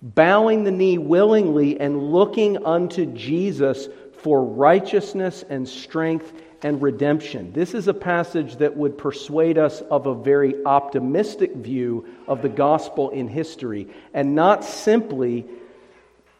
[0.00, 7.52] bowing the knee willingly and looking unto Jesus for righteousness and strength and redemption.
[7.52, 12.48] This is a passage that would persuade us of a very optimistic view of the
[12.48, 15.46] gospel in history and not simply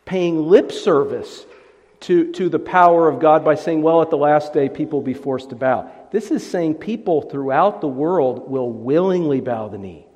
[0.04, 1.44] paying lip service
[2.00, 5.06] to, to the power of God by saying, well, at the last day, people will
[5.06, 5.90] be forced to bow.
[6.10, 10.06] This is saying people throughout the world will willingly bow the knee.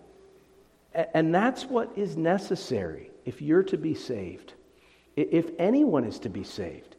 [0.92, 4.54] And that's what is necessary if you're to be saved,
[5.16, 6.96] if anyone is to be saved.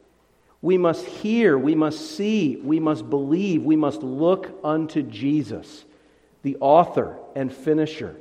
[0.62, 5.86] We must hear, we must see, we must believe, we must look unto Jesus,
[6.44, 8.16] the author and finisher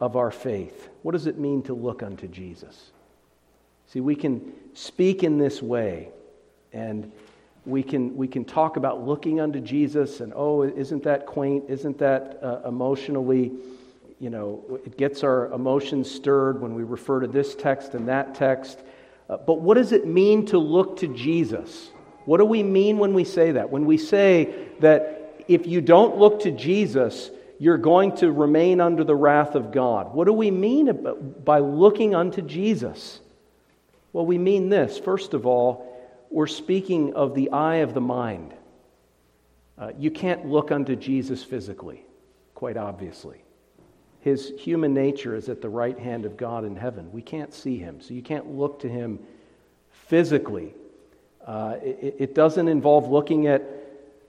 [0.00, 0.88] of our faith.
[1.02, 2.92] What does it mean to look unto Jesus?
[3.88, 6.08] See, we can speak in this way,
[6.72, 7.12] and
[7.64, 11.64] we can, we can talk about looking unto Jesus, and oh, isn't that quaint?
[11.68, 13.52] Isn't that uh, emotionally,
[14.18, 18.34] you know, it gets our emotions stirred when we refer to this text and that
[18.34, 18.80] text.
[19.28, 21.90] Uh, but what does it mean to look to Jesus?
[22.24, 23.70] What do we mean when we say that?
[23.70, 29.04] When we say that if you don't look to Jesus, you're going to remain under
[29.04, 30.14] the wrath of God.
[30.14, 33.20] What do we mean by looking unto Jesus?
[34.12, 34.98] Well, we mean this.
[34.98, 35.88] First of all,
[36.30, 38.54] we're speaking of the eye of the mind.
[39.78, 42.04] Uh, you can't look unto Jesus physically,
[42.54, 43.42] quite obviously.
[44.20, 47.10] His human nature is at the right hand of God in heaven.
[47.10, 49.18] We can't see him, so you can't look to him
[49.90, 50.74] physically.
[51.44, 53.62] Uh, it, it doesn't involve looking at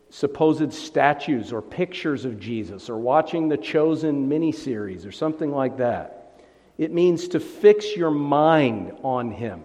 [0.10, 6.40] supposed statues or pictures of Jesus or watching the Chosen miniseries or something like that.
[6.78, 9.64] It means to fix your mind on him.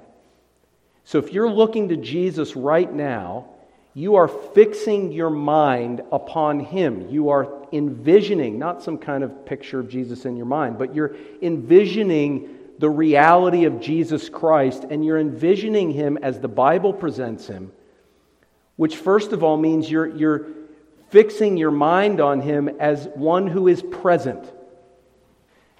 [1.09, 3.46] So if you're looking to Jesus right now,
[3.94, 7.09] you are fixing your mind upon Him.
[7.09, 11.16] You are envisioning, not some kind of picture of Jesus in your mind, but you're
[11.40, 17.72] envisioning the reality of Jesus Christ, and you're envisioning Him as the Bible presents Him,
[18.76, 20.48] which, first of all, means you're, you're
[21.09, 24.44] fixing your mind on Him as one who is present.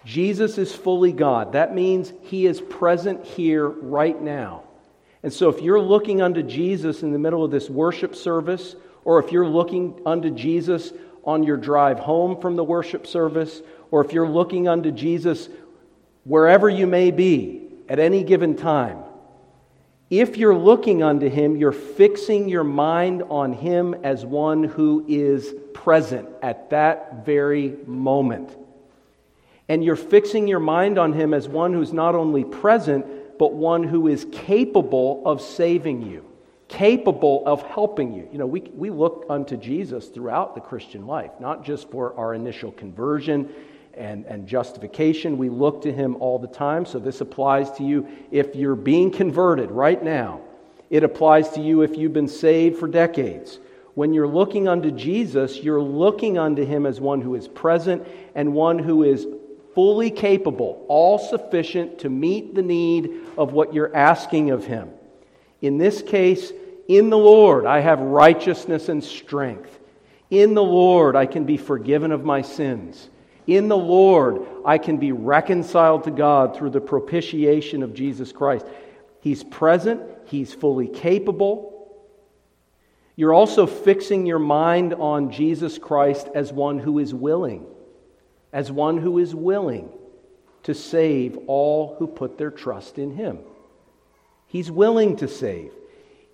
[0.07, 1.53] Jesus is fully God.
[1.53, 4.62] That means He is present here right now.
[5.29, 8.74] And so, if you're looking unto Jesus in the middle of this worship service,
[9.05, 10.91] or if you're looking unto Jesus
[11.22, 13.61] on your drive home from the worship service,
[13.91, 15.51] or if you're looking unto Jesus
[16.24, 19.01] wherever you may be at any given time,
[20.09, 25.55] if you're looking unto Him, you're fixing your mind on Him as one who is
[25.74, 28.57] present at that very moment.
[29.68, 33.05] And you're fixing your mind on Him as one who's not only present,
[33.39, 36.24] but one who is capable of saving you,
[36.68, 38.28] capable of helping you.
[38.32, 42.34] You know, we, we look unto Jesus throughout the Christian life, not just for our
[42.34, 43.53] initial conversion
[43.95, 45.39] and, and justification.
[45.39, 46.84] We look to him all the time.
[46.84, 50.41] So this applies to you if you're being converted right now.
[50.91, 53.59] It applies to you if you've been saved for decades.
[53.95, 58.55] When you're looking unto Jesus, you're looking unto him as one who is present and
[58.55, 59.26] one who is
[59.75, 64.91] fully capable, all sufficient to meet the need of what you're asking of him.
[65.61, 66.53] In this case,
[66.89, 69.79] in the Lord, I have righteousness and strength.
[70.31, 73.09] In the Lord, I can be forgiven of my sins.
[73.47, 78.66] In the Lord, I can be reconciled to God through the propitiation of Jesus Christ.
[79.21, 81.75] He's present, He's fully capable.
[83.16, 87.66] You're also fixing your mind on Jesus Christ as one who is willing
[88.53, 89.91] as one who is willing
[90.63, 93.39] to save all who put their trust in him.
[94.47, 95.73] He's willing to save.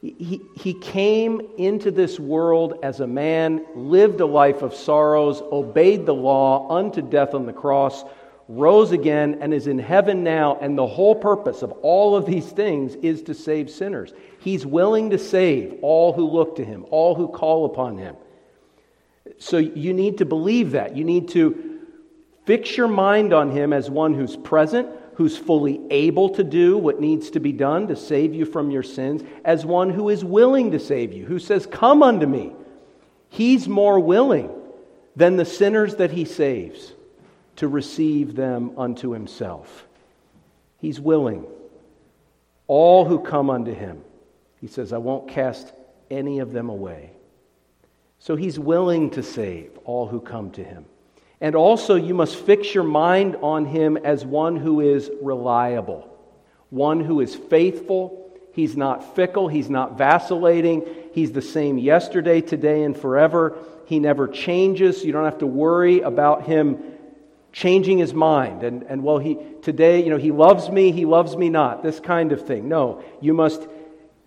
[0.01, 6.05] He, he came into this world as a man, lived a life of sorrows, obeyed
[6.05, 8.05] the law unto death on the cross,
[8.47, 10.59] rose again, and is in heaven now.
[10.61, 14.13] And the whole purpose of all of these things is to save sinners.
[14.41, 18.17] He's willing to save all who look to him, all who call upon him.
[19.39, 20.95] So you need to believe that.
[20.97, 21.64] You need to
[22.45, 27.01] Fix your mind on him as one who's present, who's fully able to do what
[27.01, 30.73] needs to be done to save you from your sins, as one who is willing
[30.73, 32.53] to save you, who says, Come unto me.
[33.31, 34.51] He's more willing
[35.17, 36.93] than the sinners that he saves
[37.57, 39.87] to receive them unto himself.
[40.79, 41.47] He's willing.
[42.67, 44.03] All who come unto him,
[44.61, 45.73] he says, I won't cast
[46.11, 47.11] any of them away.
[48.19, 50.87] So he's willing to save all who come to him.
[51.41, 56.09] And also, you must fix your mind on him as one who is reliable,
[56.71, 58.21] one who is faithful.
[58.53, 60.87] He's not fickle, he's not vacillating.
[61.13, 63.59] He's the same yesterday, today, and forever.
[63.87, 65.05] He never changes.
[65.05, 66.83] You don't have to worry about him
[67.53, 68.63] changing his mind.
[68.65, 72.01] And, and well, he, today, you know, he loves me, he loves me not, this
[72.01, 72.69] kind of thing.
[72.69, 73.63] No, you must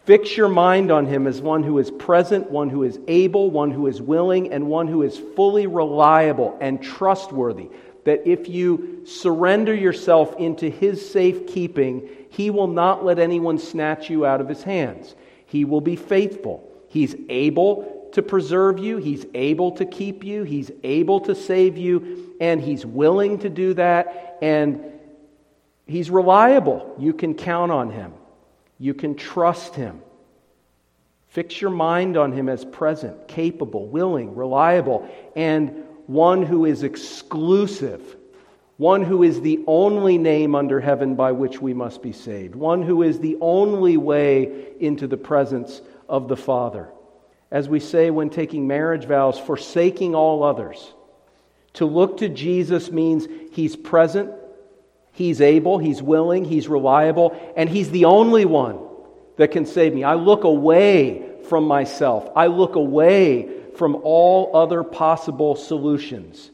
[0.08, 3.72] Fix your mind on him as one who is present, one who is able, one
[3.72, 7.70] who is willing, and one who is fully reliable and trustworthy.
[8.06, 14.26] That if you surrender yourself into his safekeeping, he will not let anyone snatch you
[14.26, 15.14] out of his hands.
[15.46, 16.72] He will be faithful.
[16.88, 22.34] He's able to preserve you, he's able to keep you, he's able to save you,
[22.40, 24.82] and he's willing to do that, and
[25.86, 26.96] he's reliable.
[26.98, 28.14] You can count on him.
[28.80, 30.02] You can trust him.
[31.28, 38.16] Fix your mind on him as present, capable, willing, reliable, and one who is exclusive,
[38.78, 42.82] one who is the only name under heaven by which we must be saved, one
[42.82, 46.90] who is the only way into the presence of the Father.
[47.52, 50.94] As we say when taking marriage vows, forsaking all others.
[51.74, 54.32] To look to Jesus means he's present,
[55.18, 58.78] He's able, He's willing, He's reliable, and He's the only one
[59.38, 60.04] that can save me.
[60.04, 62.30] I look away from myself.
[62.36, 66.52] I look away from all other possible solutions.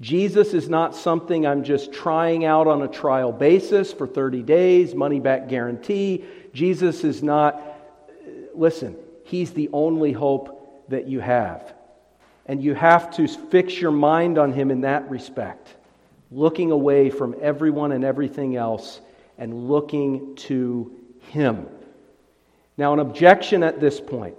[0.00, 4.94] Jesus is not something I'm just trying out on a trial basis for 30 days,
[4.94, 6.24] money back guarantee.
[6.54, 7.60] Jesus is not,
[8.54, 11.74] listen, He's the only hope that you have.
[12.46, 15.68] And you have to fix your mind on Him in that respect,
[16.30, 19.00] looking away from everyone and everything else
[19.38, 21.66] and looking to Him.
[22.76, 24.36] Now, an objection at this point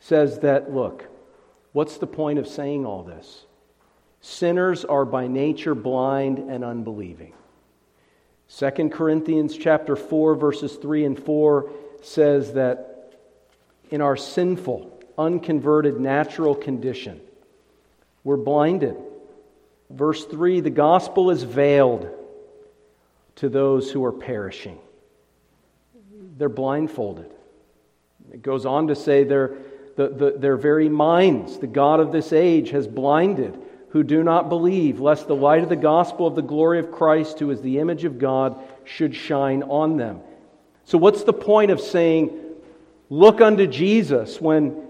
[0.00, 1.06] says that, look,
[1.72, 3.44] what's the point of saying all this?
[4.20, 7.32] Sinners are by nature blind and unbelieving.
[8.48, 11.70] 2 Corinthians chapter 4 verses 3 and 4
[12.02, 13.12] says that
[13.90, 17.20] in our sinful, unconverted natural condition,
[18.24, 18.96] we're blinded.
[19.90, 22.08] Verse 3 the gospel is veiled
[23.36, 24.78] to those who are perishing.
[26.38, 27.32] They're blindfolded.
[28.32, 29.56] It goes on to say their,
[29.96, 33.58] the, the, their very minds, the God of this age, has blinded
[33.90, 37.38] who do not believe, lest the light of the gospel of the glory of Christ,
[37.38, 40.20] who is the image of God, should shine on them.
[40.84, 42.42] So, what's the point of saying,
[43.08, 44.88] Look unto Jesus, when,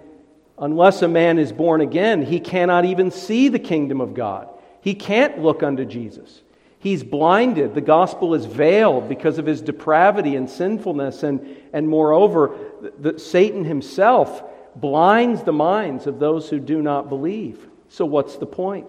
[0.59, 4.49] unless a man is born again, he cannot even see the kingdom of God?
[4.87, 6.43] He can't look unto Jesus.
[6.79, 7.75] He's blinded.
[7.75, 11.25] The gospel is veiled because of his depravity and sinfulness.
[11.25, 14.45] And, and moreover, the, the, Satan himself
[14.77, 17.67] blinds the minds of those who do not believe.
[17.89, 18.89] So, what's the point?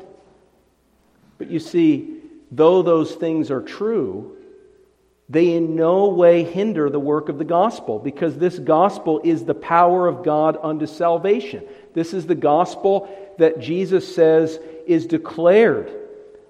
[1.40, 2.20] But you see,
[2.52, 4.38] though those things are true,
[5.30, 9.56] they in no way hinder the work of the gospel because this gospel is the
[9.56, 11.64] power of God unto salvation.
[11.96, 15.92] This is the gospel that Jesus says is declared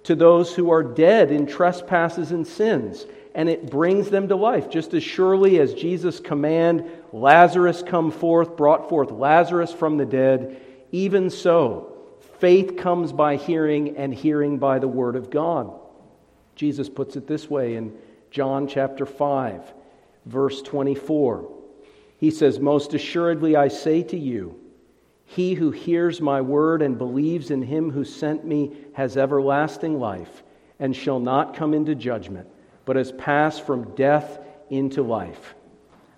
[0.03, 4.69] to those who are dead in trespasses and sins, and it brings them to life.
[4.69, 10.61] Just as surely as Jesus' command, Lazarus come forth, brought forth Lazarus from the dead,
[10.91, 11.93] even so,
[12.39, 15.73] faith comes by hearing, and hearing by the word of God.
[16.55, 17.93] Jesus puts it this way in
[18.31, 19.73] John chapter 5,
[20.25, 21.51] verse 24.
[22.19, 24.59] He says, Most assuredly I say to you,
[25.29, 30.41] he who hears my word and believes in him who sent me has everlasting life
[30.79, 32.47] and shall not come into judgment,
[32.85, 35.53] but has passed from death into life.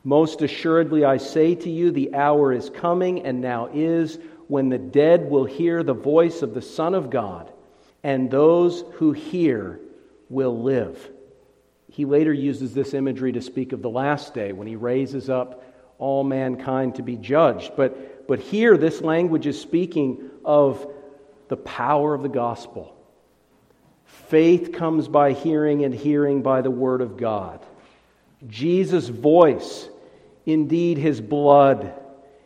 [0.04, 4.78] Most assuredly I say to you, the hour is coming and now is when the
[4.78, 7.52] dead will hear the voice of the Son of God,
[8.04, 9.80] and those who hear
[10.30, 11.10] will live.
[11.92, 15.64] He later uses this imagery to speak of the last day when he raises up
[15.98, 17.72] all mankind to be judged.
[17.76, 20.86] But, but here, this language is speaking of
[21.48, 22.96] the power of the gospel.
[24.06, 27.66] Faith comes by hearing, and hearing by the word of God.
[28.46, 29.90] Jesus' voice,
[30.46, 32.00] indeed his blood,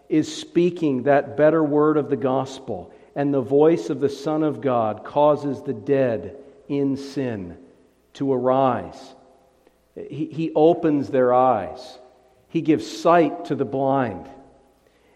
[0.07, 2.93] is speaking that better word of the gospel.
[3.13, 6.37] And the voice of the Son of God causes the dead
[6.69, 7.57] in sin
[8.13, 9.15] to arise.
[9.95, 11.99] He, he opens their eyes.
[12.47, 14.29] He gives sight to the blind.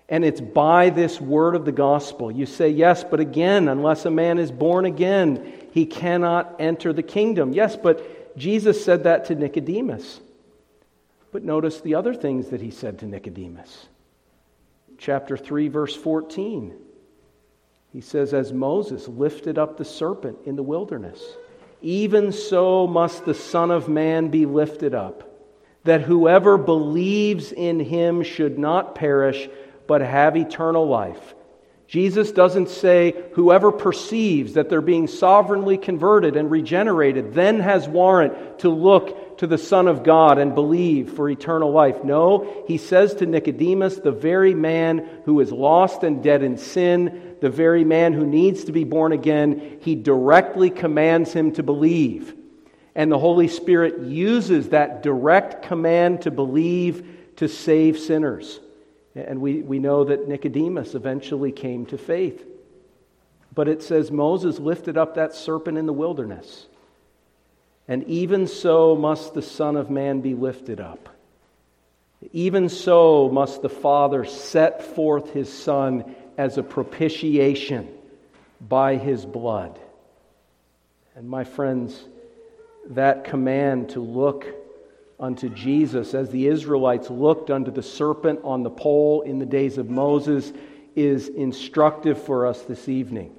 [0.09, 2.31] And it's by this word of the gospel.
[2.31, 7.03] You say, yes, but again, unless a man is born again, he cannot enter the
[7.03, 7.51] kingdom.
[7.51, 10.21] Yes, but Jesus said that to Nicodemus.
[11.31, 13.87] But notice the other things that he said to Nicodemus.
[14.97, 16.73] Chapter 3, verse 14.
[17.91, 21.21] He says, As Moses lifted up the serpent in the wilderness,
[21.81, 25.27] even so must the Son of Man be lifted up
[25.87, 29.49] that whoever believes in him should not perish,
[29.87, 31.35] but have eternal life.
[31.87, 38.59] Jesus doesn't say whoever perceives that they're being sovereignly converted and regenerated then has warrant
[38.59, 42.03] to look to the Son of God and believe for eternal life.
[42.03, 47.37] No, he says to Nicodemus, the very man who is lost and dead in sin,
[47.39, 52.35] the very man who needs to be born again, he directly commands him to believe.
[52.95, 57.07] And the Holy Spirit uses that direct command to believe
[57.37, 58.59] to save sinners.
[59.25, 62.45] And we, we know that Nicodemus eventually came to faith.
[63.53, 66.67] But it says Moses lifted up that serpent in the wilderness.
[67.87, 71.09] And even so must the Son of Man be lifted up.
[72.31, 77.87] Even so must the Father set forth his Son as a propitiation
[78.61, 79.79] by his blood.
[81.15, 81.99] And my friends,
[82.89, 84.45] that command to look
[85.19, 89.77] unto Jesus as the Israelites looked unto the serpent on the pole in the days
[89.77, 90.51] of Moses
[90.95, 93.35] is instructive for us this evening.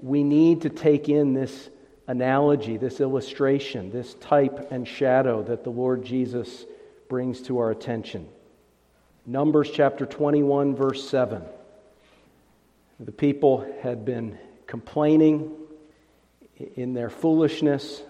[0.00, 1.70] We need to take in this
[2.08, 6.64] analogy, this illustration, this type and shadow that the Lord Jesus
[7.08, 8.28] brings to our attention.
[9.24, 11.42] Numbers chapter 21, verse 7.
[12.98, 15.52] The people had been complaining
[16.76, 18.02] in their foolishness,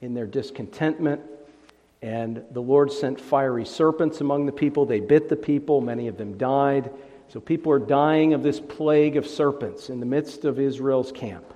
[0.00, 1.20] in their discontentment,
[2.02, 4.86] and the Lord sent fiery serpents among the people.
[4.86, 6.90] They bit the people, many of them died.
[7.28, 11.52] So people are dying of this plague of serpents in the midst of Israel's camp.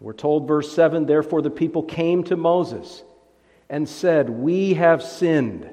[0.00, 3.02] We're told, verse 7 Therefore the people came to Moses
[3.68, 5.70] and said, We have sinned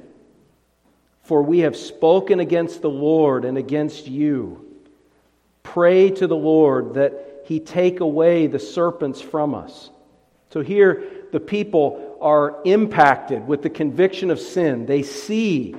[1.28, 4.66] for we have spoken against the Lord and against you.
[5.62, 9.90] Pray to the Lord that he take away the serpents from us.
[10.52, 11.04] So here,
[11.34, 14.86] the people are impacted with the conviction of sin.
[14.86, 15.76] They see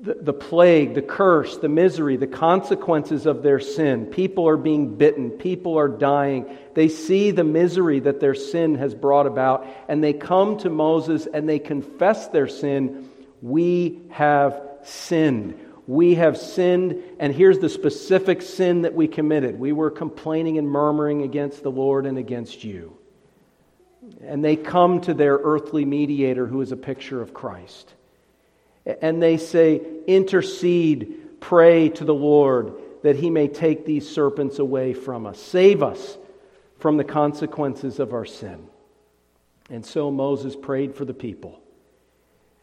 [0.00, 4.06] the, the, plague, the curse, the misery, the consequences of their sin.
[4.06, 6.56] People are being bitten, people are dying.
[6.74, 11.26] They see the misery that their sin has brought about, and they come to Moses
[11.32, 13.10] and they confess their sin.
[13.42, 15.58] We have sinned.
[15.86, 19.58] We have sinned, and here's the specific sin that we committed.
[19.58, 22.96] We were complaining and murmuring against the Lord and against you.
[24.22, 27.94] And they come to their earthly mediator, who is a picture of Christ.
[28.84, 34.92] And they say, Intercede, pray to the Lord that he may take these serpents away
[34.92, 35.40] from us.
[35.40, 36.18] Save us
[36.78, 38.66] from the consequences of our sin.
[39.70, 41.60] And so Moses prayed for the people.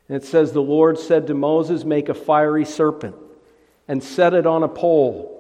[0.08, 3.16] And it says, The Lord said to Moses, Make a fiery serpent
[3.88, 5.34] and set it on a pole.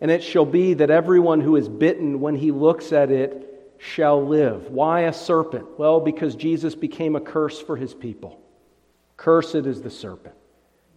[0.00, 4.26] And it shall be that everyone who is bitten, when he looks at it, shall
[4.26, 4.70] live.
[4.70, 5.78] Why a serpent?
[5.78, 8.40] Well, because Jesus became a curse for his people.
[9.16, 10.34] Cursed is the serpent.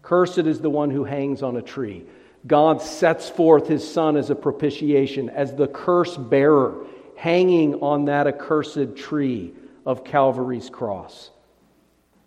[0.01, 2.05] Cursed is the one who hangs on a tree.
[2.47, 8.27] God sets forth his son as a propitiation, as the curse bearer, hanging on that
[8.27, 9.53] accursed tree
[9.86, 11.32] of Calvary's cross.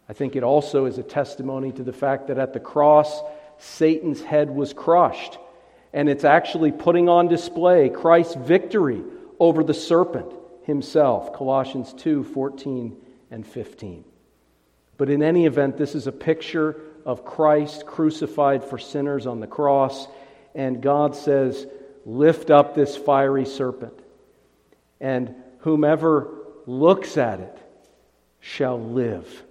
[0.08, 3.22] I think it also is a testimony to the fact that at the cross,
[3.58, 5.38] Satan's head was crushed.
[5.94, 9.02] And it's actually putting on display Christ's victory
[9.38, 10.32] over the serpent
[10.64, 11.32] himself.
[11.32, 12.96] Colossians 2 14
[13.30, 14.04] and 15.
[14.96, 19.46] But in any event, this is a picture of Christ crucified for sinners on the
[19.46, 20.06] cross.
[20.54, 21.66] And God says,
[22.04, 23.98] Lift up this fiery serpent,
[25.00, 26.28] and whomever
[26.66, 27.58] looks at it
[28.40, 29.44] shall live.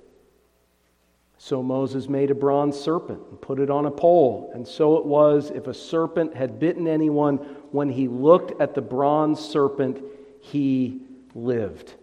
[1.38, 4.51] So Moses made a bronze serpent and put it on a pole.
[4.53, 7.38] And so it was if a serpent had bitten anyone,
[7.72, 10.03] when he looked at the bronze serpent,
[10.42, 11.02] he
[11.34, 11.94] lived.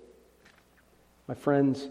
[1.27, 1.87] My friends,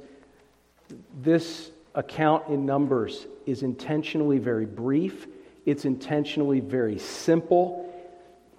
[1.22, 5.28] this account in Numbers is intentionally very brief,
[5.66, 7.84] it's intentionally very simple.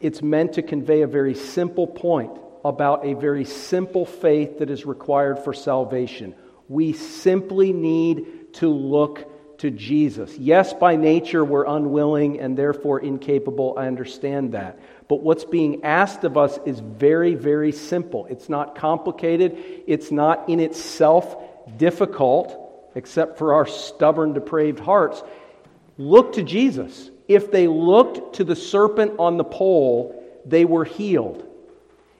[0.01, 4.87] It's meant to convey a very simple point about a very simple faith that is
[4.87, 6.35] required for salvation.
[6.69, 10.37] We simply need to look to Jesus.
[10.39, 13.75] Yes, by nature we're unwilling and therefore incapable.
[13.77, 14.79] I understand that.
[15.09, 18.27] But what's being asked of us is very, very simple.
[18.27, 19.57] It's not complicated,
[19.87, 21.37] it's not in itself
[21.77, 25.23] difficult, except for our stubborn, depraved hearts.
[25.97, 27.11] Look to Jesus.
[27.27, 31.45] If they looked to the serpent on the pole, they were healed.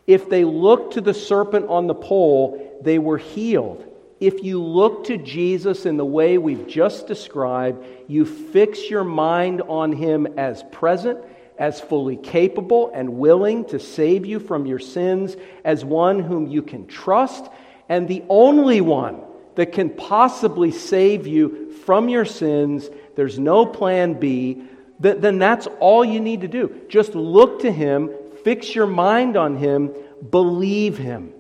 [0.07, 3.85] If they looked to the serpent on the pole, they were healed.
[4.21, 9.63] If you look to Jesus in the way we've just described, you fix your mind
[9.63, 11.21] on him as present,
[11.59, 16.63] as fully capable and willing to save you from your sins, as one whom you
[16.63, 17.49] can trust,
[17.89, 19.21] and the only one
[19.57, 22.89] that can possibly save you from your sins.
[23.17, 24.63] There's no plan B.
[25.01, 26.83] Then that's all you need to do.
[26.89, 28.11] Just look to him,
[28.45, 29.93] fix your mind on him,
[30.31, 31.33] believe him.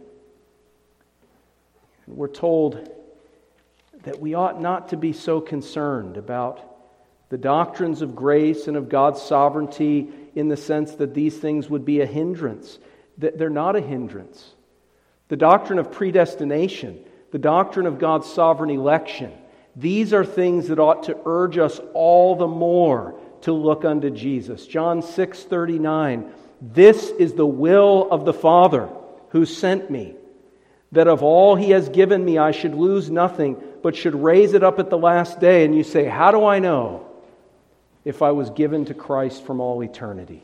[2.07, 2.89] We're told
[4.05, 6.68] that we ought not to be so concerned about
[7.31, 11.85] the doctrines of grace and of God's sovereignty in the sense that these things would
[11.85, 12.79] be a hindrance.
[13.18, 14.55] They're not a hindrance.
[15.29, 19.33] The doctrine of predestination, the doctrine of God's sovereign election,
[19.76, 24.66] these are things that ought to urge us all the more to look unto Jesus.
[24.66, 28.89] John 6 39, this is the will of the Father
[29.31, 30.14] who sent me
[30.93, 34.64] that of all he has given me I should lose nothing, but should raise it
[34.64, 35.64] up at the last day.
[35.64, 37.08] And you say, How do I know
[38.05, 40.42] if I was given to Christ from all eternity?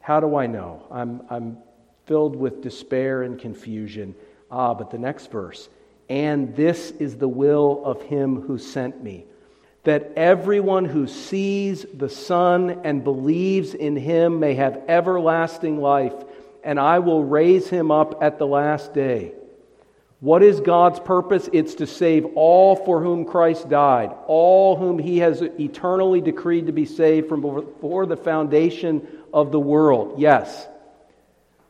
[0.00, 0.82] How do I know?
[0.90, 1.58] I'm, I'm
[2.06, 4.14] filled with despair and confusion.
[4.50, 5.68] Ah, but the next verse,
[6.08, 9.24] and this is the will of him who sent me,
[9.84, 16.14] that everyone who sees the Son and believes in him may have everlasting life
[16.64, 19.32] and I will raise him up at the last day.
[20.24, 21.50] What is God's purpose?
[21.52, 26.72] It's to save all for whom Christ died, all whom he has eternally decreed to
[26.72, 30.14] be saved from before the foundation of the world.
[30.16, 30.66] Yes.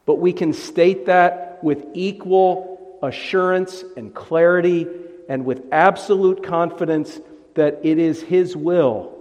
[0.07, 4.86] But we can state that with equal assurance and clarity
[5.28, 7.20] and with absolute confidence
[7.55, 9.18] that it is his will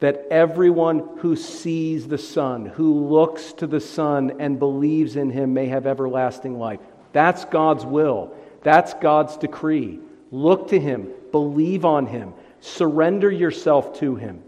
[0.00, 5.54] that everyone who sees the Son, who looks to the Son and believes in him
[5.54, 6.80] may have everlasting life.
[7.12, 8.34] That's God's will.
[8.62, 10.00] That's God's decree.
[10.30, 14.42] Look to Him, believe on Him, surrender yourself to Him.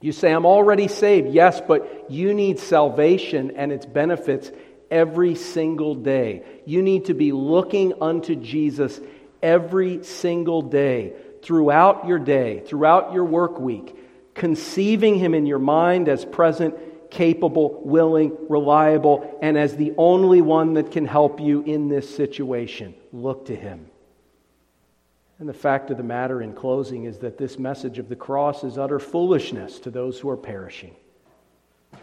[0.00, 1.32] You say, I'm already saved.
[1.32, 4.50] Yes, but you need salvation and its benefits
[4.90, 6.42] every single day.
[6.66, 9.00] You need to be looking unto Jesus
[9.42, 13.96] every single day, throughout your day, throughout your work week,
[14.34, 16.74] conceiving Him in your mind as present
[17.14, 22.92] capable, willing, reliable, and as the only one that can help you in this situation.
[23.12, 23.86] Look to him.
[25.38, 28.64] And the fact of the matter in closing is that this message of the cross
[28.64, 30.96] is utter foolishness to those who are perishing.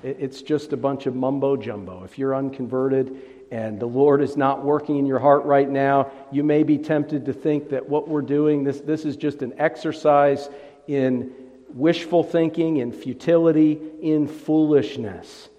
[0.01, 2.05] It's just a bunch of mumbo jumbo.
[2.05, 6.43] If you're unconverted and the Lord is not working in your heart right now, you
[6.43, 10.49] may be tempted to think that what we're doing, this, this is just an exercise
[10.88, 11.32] in
[11.74, 15.49] wishful thinking, in futility, in foolishness.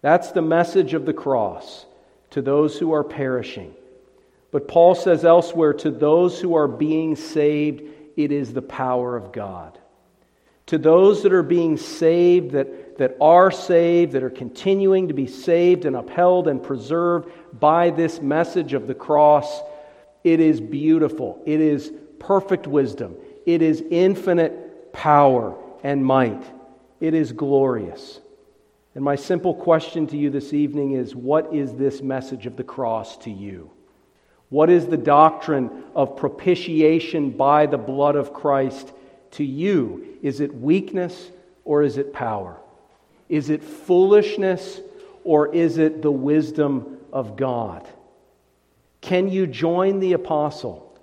[0.00, 1.86] That's the message of the cross
[2.30, 3.74] to those who are perishing.
[4.50, 7.82] But Paul says elsewhere, to those who are being saved,
[8.16, 9.78] it is the power of God.
[10.66, 15.26] To those that are being saved, that, that are saved, that are continuing to be
[15.26, 19.60] saved and upheld and preserved by this message of the cross,
[20.24, 21.42] it is beautiful.
[21.46, 23.16] It is perfect wisdom.
[23.46, 26.44] It is infinite power and might.
[27.00, 28.20] It is glorious.
[28.94, 32.64] And my simple question to you this evening is what is this message of the
[32.64, 33.70] cross to you?
[34.48, 38.92] What is the doctrine of propitiation by the blood of Christ
[39.32, 40.18] to you?
[40.22, 41.30] Is it weakness
[41.64, 42.56] or is it power?
[43.28, 44.80] Is it foolishness
[45.22, 47.86] or is it the wisdom of God?
[49.00, 50.98] Can you join the apostle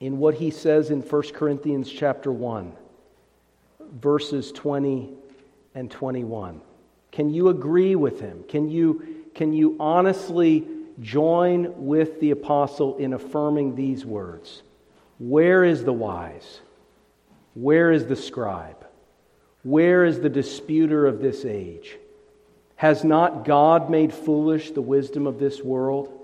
[0.00, 2.72] in what he says in 1 Corinthians chapter 1?
[3.92, 5.10] Verses 20
[5.74, 6.60] and 21.
[7.12, 8.44] Can you agree with him?
[8.48, 10.66] Can you, can you honestly
[11.00, 14.62] join with the apostle in affirming these words?
[15.18, 16.60] Where is the wise?
[17.54, 18.86] Where is the scribe?
[19.62, 21.98] Where is the disputer of this age?
[22.76, 26.16] Has not God made foolish the wisdom of this world?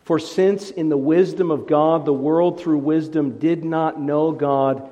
[0.00, 4.90] For since in the wisdom of God, the world through wisdom did not know God,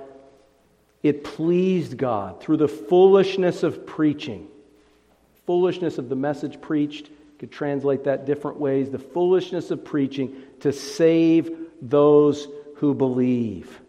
[1.02, 4.48] it pleased God through the foolishness of preaching.
[5.46, 8.90] Foolishness of the message preached, could translate that different ways.
[8.90, 13.80] The foolishness of preaching to save those who believe.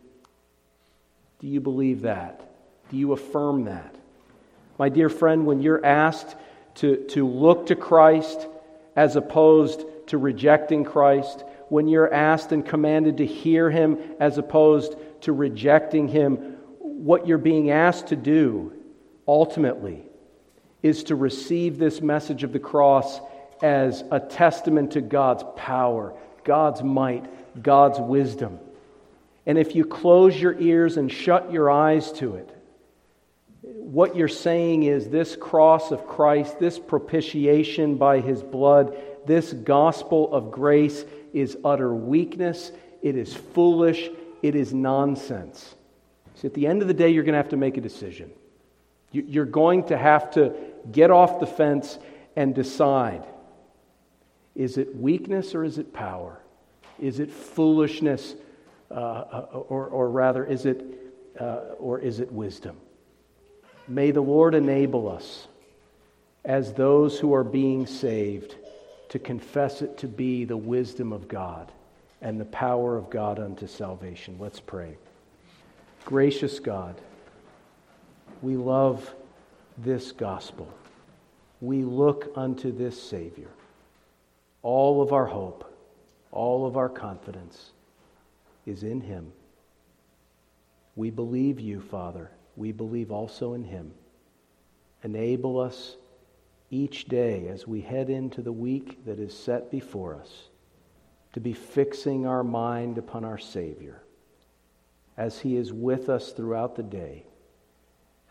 [1.39, 2.51] Do you believe that?
[2.91, 3.95] Do you affirm that?
[4.77, 6.35] My dear friend, when you're asked
[6.75, 8.47] to, to look to Christ
[8.95, 14.95] as opposed to rejecting Christ, when you're asked and commanded to hear Him as opposed
[15.21, 16.57] to rejecting Him,
[16.99, 18.73] what you're being asked to do
[19.27, 20.03] ultimately
[20.83, 23.21] is to receive this message of the cross
[23.61, 28.59] as a testament to God's power, God's might, God's wisdom.
[29.45, 32.55] And if you close your ears and shut your eyes to it,
[33.61, 40.33] what you're saying is this cross of Christ, this propitiation by his blood, this gospel
[40.33, 42.71] of grace is utter weakness,
[43.01, 44.09] it is foolish,
[44.41, 45.75] it is nonsense.
[46.39, 48.31] See, at the end of the day, you're going to have to make a decision.
[49.11, 50.53] You're going to have to
[50.89, 51.97] get off the fence
[52.35, 53.25] and decide
[54.55, 56.39] is it weakness or is it power?
[56.99, 58.35] Is it foolishness,
[58.91, 60.83] uh, uh, or, or rather, is it,
[61.39, 62.75] uh, or is it wisdom?
[63.87, 65.47] May the Lord enable us
[66.43, 68.55] as those who are being saved
[69.09, 71.71] to confess it to be the wisdom of God
[72.21, 74.35] and the power of God unto salvation.
[74.39, 74.97] Let's pray.
[76.09, 76.99] Gracious God,
[78.41, 79.13] we love
[79.77, 80.67] this gospel.
[81.61, 83.49] We look unto this Savior.
[84.63, 85.71] All of our hope,
[86.31, 87.73] all of our confidence
[88.65, 89.31] is in Him.
[90.95, 92.31] We believe you, Father.
[92.55, 93.91] We believe also in Him.
[95.03, 95.95] Enable us
[96.71, 100.49] each day as we head into the week that is set before us
[101.33, 104.01] to be fixing our mind upon our Savior
[105.19, 107.25] as He is with us throughout the day,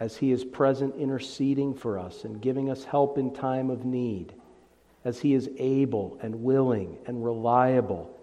[0.01, 4.32] as He is present interceding for us and giving us help in time of need,
[5.05, 8.18] as He is able and willing and reliable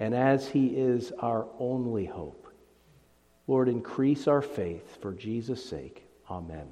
[0.00, 2.50] and as He is our only hope.
[3.46, 6.06] Lord, increase our faith for Jesus' sake.
[6.30, 6.68] Amen.